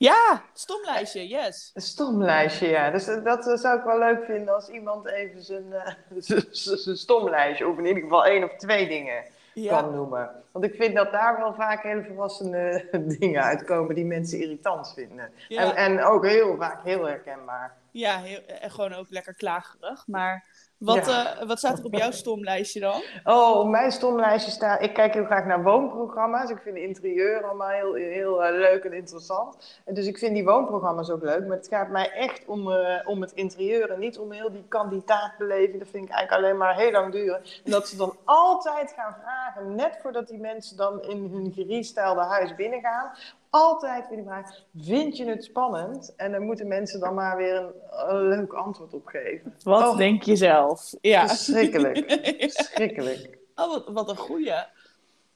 Ja, 0.00 0.42
stomlijstje, 0.52 1.28
yes. 1.28 1.70
Een 1.74 1.82
stomlijstje, 1.82 2.68
ja. 2.68 2.90
Dus 2.90 3.04
dat, 3.04 3.24
dat 3.24 3.60
zou 3.60 3.78
ik 3.78 3.84
wel 3.84 3.98
leuk 3.98 4.24
vinden 4.24 4.54
als 4.54 4.68
iemand 4.68 5.06
even 5.06 5.42
zijn, 5.42 5.72
eh, 5.72 5.92
zijn- 6.50 6.96
stomlijstje, 6.96 7.68
of 7.68 7.78
in 7.78 7.84
ieder 7.86 8.02
geval 8.02 8.24
één 8.26 8.44
of 8.44 8.56
twee 8.56 8.88
dingen 8.88 9.24
Ja, 9.54 9.80
kan 9.80 9.94
noemen. 9.94 10.30
Want 10.52 10.64
ik 10.64 10.74
vind 10.74 10.94
dat 10.94 11.12
daar 11.12 11.38
wel 11.38 11.54
vaak 11.54 11.82
hele 11.82 12.02
verrassende 12.02 12.88
dingen 13.18 13.42
uitkomen 13.42 13.94
die 13.94 14.04
mensen 14.04 14.38
irritant 14.40 14.92
vinden. 14.94 15.32
ja, 15.48 15.62
En, 15.62 15.76
en 15.76 16.04
ook 16.04 16.26
heel 16.26 16.56
vaak 16.56 16.82
heel 16.82 17.04
herkenbaar. 17.06 17.76
ja 17.90 18.18
heel, 18.20 18.40
en 18.46 18.70
gewoon 18.70 18.92
ook 18.92 19.06
lekker 19.10 19.34
klagerig. 19.34 20.06
Maar 20.06 20.44
wat, 20.80 21.06
Ja. 21.06 21.40
eh, 21.40 21.46
wat 21.46 21.58
staat 21.58 21.78
er 21.78 21.84
op 21.84 21.94
jouw 21.94 22.10
stomlijstje 22.10 22.80
dan? 22.80 23.02
Oh, 23.24 23.58
op 23.58 23.68
mijn 23.68 23.92
stomlijstje 23.92 24.50
staat. 24.52 24.82
Ik 24.82 24.94
kijk 24.94 25.14
heel 25.14 25.24
graag 25.24 25.44
naar 25.44 25.62
woonprogramma's. 25.62 26.50
Ik 26.50 26.58
vind 26.62 26.76
interieur 26.76 27.44
allemaal 27.44 27.68
heel, 27.68 27.94
heel 27.94 28.44
eh, 28.44 28.58
leuk 28.58 28.84
en 28.84 28.92
interessant. 28.92 29.80
En 29.84 29.94
dus 29.94 30.06
ik 30.06 30.18
vind 30.18 30.34
die 30.34 30.44
woonprogramma's 30.44 31.10
ook 31.10 31.22
leuk. 31.22 31.46
Maar 31.46 31.56
het 31.56 31.68
gaat 31.68 31.88
mij 31.88 32.10
echt 32.10 32.46
om, 32.46 32.72
eh, 32.72 33.08
om 33.08 33.20
het 33.20 33.32
interieur 33.32 33.90
en 33.90 33.98
niet 33.98 34.18
om 34.18 34.32
heel 34.32 34.50
die 34.52 34.64
kandidaatbeleving. 34.68 35.78
Dat 35.78 35.88
vind 35.88 36.04
ik 36.04 36.10
eigenlijk 36.10 36.42
alleen 36.44 36.56
maar 36.58 36.76
heel 36.76 36.90
lang 36.92 37.12
duren. 37.12 37.40
En 37.64 37.70
dat 37.70 37.88
ze 37.88 37.96
dan 37.96 38.16
altijd 38.24 38.92
gaan 38.96 39.16
vragen, 39.22 39.74
net 39.74 39.98
voordat 40.02 40.28
die 40.28 40.38
mensen 40.38 40.76
dan 40.76 41.02
in 41.02 41.28
hun 41.32 41.52
gerestylede 41.54 42.20
huis 42.20 42.54
binnengaan. 42.54 43.10
Altijd 43.50 44.08
weer 44.08 44.16
die 44.16 44.26
vraag: 44.26 44.50
Vind 44.76 45.16
je 45.16 45.24
het 45.26 45.44
spannend? 45.44 46.14
En 46.16 46.32
dan 46.32 46.42
moeten 46.42 46.68
mensen 46.68 47.00
dan 47.00 47.14
maar 47.14 47.36
weer 47.36 47.56
een, 47.56 47.72
een 48.08 48.28
leuk 48.28 48.52
antwoord 48.52 48.94
op 48.94 49.06
geven. 49.06 49.54
Wat 49.62 49.88
Oh. 49.88 49.96
denk 49.96 50.22
je 50.22 50.36
zelf? 50.36 50.92
Ja. 51.00 51.28
Verschrikkelijk. 51.28 52.04
Verschrikkelijk. 52.52 53.38
Oh, 53.54 53.68
wat, 53.68 53.88
wat 53.88 54.08
een 54.08 54.16
goeie. 54.16 54.52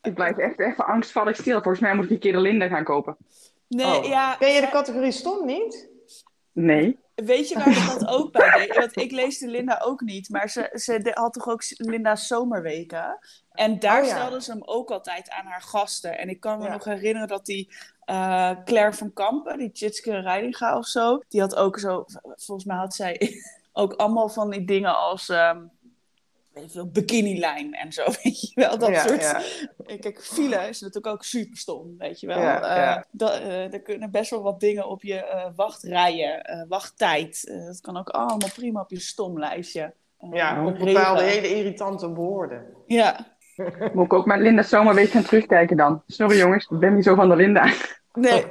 Ik 0.03 0.15
blijf 0.15 0.37
echt 0.37 0.59
even 0.61 0.87
angstvallig 0.87 1.37
stil. 1.37 1.53
Volgens 1.63 1.81
mij 1.81 1.95
moet 1.95 2.05
ik 2.05 2.11
een 2.11 2.19
keer 2.19 2.33
de 2.33 2.41
Linda 2.41 2.69
gaan 2.69 2.85
kopen. 2.85 3.17
Nee, 3.69 3.99
Oh. 3.99 4.05
ja, 4.05 4.35
Ken 4.35 4.53
je 4.53 4.61
de 4.61 4.69
categorie 4.71 5.13
stom 5.13 5.47
niet? 5.47 5.89
Nee. 6.53 6.99
weet 7.15 7.49
je 7.49 7.55
waar 7.55 7.73
ze 7.73 7.99
dat 7.99 8.09
ook 8.09 8.33
bij 8.33 8.51
deed? 8.59 8.77
Want 8.77 8.97
ik 8.97 9.11
leesde 9.11 9.49
Linda 9.49 9.81
ook 9.85 10.01
niet, 10.01 10.29
maar 10.29 10.51
ze, 10.51 10.71
ze 10.75 10.99
de- 11.03 11.11
had 11.15 11.33
toch 11.33 11.49
ook 11.49 11.63
Linda's 11.77 12.27
zomerweken? 12.27 13.19
En 13.53 13.79
daar 13.79 14.01
Oh, 14.03 14.09
ja. 14.09 14.17
stelde 14.17 14.43
ze 14.43 14.51
hem 14.51 14.63
ook 14.65 14.91
altijd 14.91 15.31
aan 15.31 15.47
haar 15.47 15.63
gasten. 15.63 16.19
En 16.19 16.29
ik 16.29 16.41
kan 16.41 16.59
me 16.59 16.65
Ja. 16.65 16.73
nog 16.73 16.85
herinneren 16.85 17.29
dat 17.29 17.47
die 17.47 17.71
eh, 18.05 18.51
Claire 18.65 18.93
van 18.93 19.13
Kampen, 19.13 19.59
die 19.59 19.73
Tjitske 19.73 20.19
Reidinga 20.19 20.79
of 20.79 20.87
zo, 20.87 21.21
die 21.29 21.41
had 21.41 21.57
ook 21.57 21.79
zo, 21.79 22.05
volgens 22.23 22.65
mij 22.65 22.77
had 22.77 22.95
zij 22.95 23.41
ook 23.73 23.93
allemaal 23.93 24.29
van 24.29 24.51
die 24.51 24.65
dingen 24.65 24.99
als... 24.99 25.29
ehm 25.29 25.59
weet 26.55 26.65
ik 26.65 26.71
veel, 26.71 26.87
bikinilijn 26.87 27.75
en 27.75 27.93
zo, 27.93 28.05
weet 28.23 28.41
je 28.41 28.51
wel, 28.55 28.79
dat 28.79 28.89
ja, 28.89 29.07
soort 29.07 29.23
Ja. 29.23 29.43
Kijk, 30.01 30.23
file 30.23 30.69
is 30.69 30.81
natuurlijk 30.81 31.15
ook 31.15 31.25
super 31.25 31.57
stom, 31.57 31.95
weet 31.99 32.21
je 32.21 32.27
wel. 32.27 32.41
Ja, 32.41 33.05
Eh, 33.19 33.37
eh, 33.37 33.73
er 33.73 33.83
kunnen 33.83 34.11
best 34.11 34.31
wel 34.31 34.43
wat 34.43 34.61
dingen 34.61 34.89
op 34.89 35.03
je 35.03 35.25
eh, 35.25 35.51
wachtrijen, 35.57 36.67
wachttijd. 36.69 37.53
dat 37.67 37.81
kan 37.81 37.97
ook 37.97 38.09
allemaal 38.09 38.51
prima 38.55 38.81
op 38.81 38.91
je 38.91 39.01
stomlijstje. 39.01 39.95
Ja, 40.31 40.67
op 40.67 40.79
bepaalde 40.79 41.23
hele 41.23 41.57
irritante 41.57 42.09
woorden. 42.09 42.67
Ja, 42.87 43.34
Moet 43.95 44.05
ik 44.05 44.13
ook 44.13 44.27
met 44.27 44.41
Linda 44.41 44.63
Zomerweek 44.63 45.11
gaan 45.11 45.23
terugkijken 45.23 45.77
dan. 45.77 46.03
Sorry 46.07 46.39
jongens, 46.39 46.67
ik 46.71 46.79
ben 46.79 46.95
niet 46.95 47.05
zo 47.05 47.15
van 47.15 47.29
de 47.29 47.37
Linda. 47.37 47.73
nee. 48.13 48.45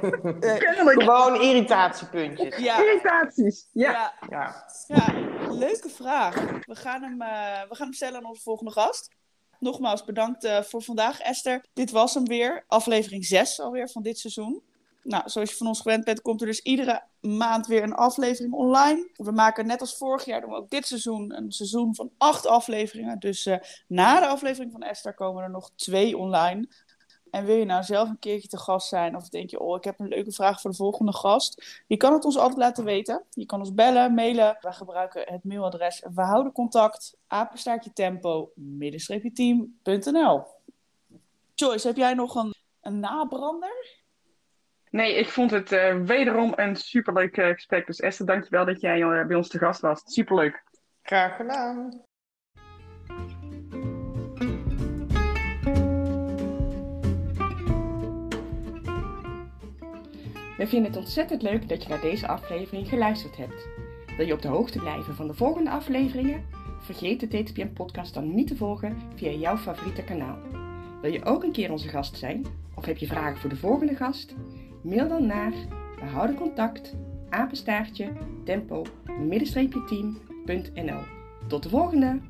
Gewoon 0.80 1.40
irritatiepuntjes. 1.40 2.56
ja, 2.56 2.78
Irritaties. 2.78 3.68
Ja. 3.72 3.90
ja, 3.90 4.12
Ja. 4.28 4.54
ja, 4.86 5.14
leuke 5.50 5.88
vraag. 5.88 6.34
We 6.60 6.74
gaan, 6.74 7.02
hem, 7.02 7.22
eh, 7.22 7.68
we 7.68 7.74
gaan 7.74 7.86
hem 7.86 7.92
stellen 7.92 8.18
aan 8.18 8.26
onze 8.26 8.42
volgende 8.42 8.72
gast. 8.72 9.14
Nogmaals 9.58 10.04
bedankt 10.04 10.44
eh, 10.44 10.62
voor 10.62 10.82
vandaag, 10.82 11.20
Esther. 11.20 11.64
Dit 11.72 11.90
was 11.90 12.14
hem 12.14 12.24
weer, 12.24 12.64
aflevering 12.66 13.24
6 13.24 13.60
alweer 13.60 13.88
van 13.88 14.02
dit 14.02 14.18
seizoen. 14.18 14.62
Nou, 15.04 15.22
zoals 15.26 15.50
je 15.50 15.56
van 15.56 15.66
ons 15.66 15.80
gewend 15.80 16.04
bent, 16.04 16.22
komt 16.22 16.40
er 16.40 16.46
dus 16.46 16.60
iedere 16.60 17.02
maand 17.20 17.66
weer 17.66 17.82
een 17.82 17.94
aflevering 17.94 18.52
online. 18.52 19.10
We 19.16 19.32
maken 19.32 19.66
net 19.66 19.80
als 19.80 19.96
vorig 19.96 20.24
jaar, 20.24 20.40
doen 20.40 20.50
we 20.50 20.56
ook 20.56 20.70
dit 20.70 20.86
seizoen 20.86 21.36
een 21.36 21.52
seizoen 21.52 21.94
van 21.94 22.10
acht 22.18 22.46
afleveringen. 22.46 23.18
Dus 23.18 23.46
eh, 23.46 23.58
na 23.88 24.20
de 24.20 24.26
aflevering 24.26 24.72
van 24.72 24.82
Esther 24.82 25.14
komen 25.14 25.42
er 25.42 25.50
nog 25.50 25.70
twee 25.76 26.16
online. 26.16 26.68
En 27.30 27.44
wil 27.44 27.56
je 27.56 27.64
nou 27.64 27.82
zelf 27.82 28.08
een 28.08 28.18
keertje 28.18 28.48
te 28.48 28.58
gast 28.58 28.88
zijn 28.88 29.16
of 29.16 29.28
denk 29.28 29.50
je, 29.50 29.60
oh, 29.60 29.76
ik 29.76 29.84
heb 29.84 30.00
een 30.00 30.08
leuke 30.08 30.32
vraag 30.32 30.60
voor 30.60 30.70
de 30.70 30.76
volgende 30.76 31.12
gast? 31.12 31.82
Je 31.86 31.96
kan 31.96 32.12
het 32.12 32.24
ons 32.24 32.36
altijd 32.36 32.58
laten 32.58 32.84
weten. 32.84 33.24
Je 33.30 33.46
kan 33.46 33.58
ons 33.58 33.74
bellen, 33.74 34.14
mailen. 34.14 34.56
Wij 34.60 34.72
gebruiken 34.72 35.22
het 35.32 35.44
mailadres 35.44 36.02
we 36.14 36.22
houden 36.22 36.52
contact, 36.52 37.16
apenstaartje 37.26 37.92
tempo, 37.92 38.52
team.nl. 39.34 40.42
Joyce, 41.54 41.86
heb 41.86 41.96
jij 41.96 42.14
nog 42.14 42.34
een, 42.34 42.54
een 42.80 43.00
nabrander? 43.00 44.02
Nee, 44.94 45.14
ik 45.14 45.28
vond 45.28 45.50
het 45.50 45.72
eh, 45.72 45.96
wederom 46.00 46.52
een 46.56 46.76
superleuk 46.76 47.36
eh, 47.36 47.48
gesprek. 47.48 47.86
Dus 47.86 48.00
Esther, 48.00 48.26
dankjewel 48.26 48.64
dat 48.64 48.80
jij 48.80 49.02
eh, 49.02 49.26
bij 49.26 49.36
ons 49.36 49.48
te 49.48 49.58
gast 49.58 49.80
was. 49.80 50.02
Superleuk. 50.04 50.62
Graag 51.02 51.36
gedaan. 51.36 52.02
We 60.56 60.66
vinden 60.66 60.90
het 60.90 60.96
ontzettend 60.96 61.42
leuk 61.42 61.68
dat 61.68 61.82
je 61.82 61.88
naar 61.88 62.00
deze 62.00 62.26
aflevering 62.26 62.88
geluisterd 62.88 63.36
hebt. 63.36 63.68
Wil 64.16 64.26
je 64.26 64.32
op 64.32 64.42
de 64.42 64.48
hoogte 64.48 64.78
blijven 64.78 65.14
van 65.14 65.26
de 65.26 65.34
volgende 65.34 65.70
afleveringen? 65.70 66.46
Vergeet 66.80 67.20
de 67.20 67.28
TTPM 67.28 67.72
podcast 67.72 68.14
dan 68.14 68.34
niet 68.34 68.46
te 68.46 68.56
volgen 68.56 68.98
via 69.14 69.30
jouw 69.30 69.56
favoriete 69.56 70.04
kanaal. 70.04 70.38
Wil 71.00 71.12
je 71.12 71.24
ook 71.24 71.42
een 71.42 71.52
keer 71.52 71.70
onze 71.70 71.88
gast 71.88 72.16
zijn? 72.16 72.46
Of 72.74 72.84
heb 72.84 72.96
je 72.96 73.06
vragen 73.06 73.40
voor 73.40 73.50
de 73.50 73.56
volgende 73.56 73.96
gast? 73.96 74.34
Mail 74.84 75.08
dan 75.08 75.26
naar 75.26 75.52
we 76.00 76.04
houden 76.04 76.36
contact 76.36 76.94
apenstaartje 77.28 78.12
tempo 78.44 78.82
middenstreepje 79.20 79.84
team.nl. 79.84 81.00
Tot 81.46 81.62
de 81.62 81.68
volgende! 81.68 82.20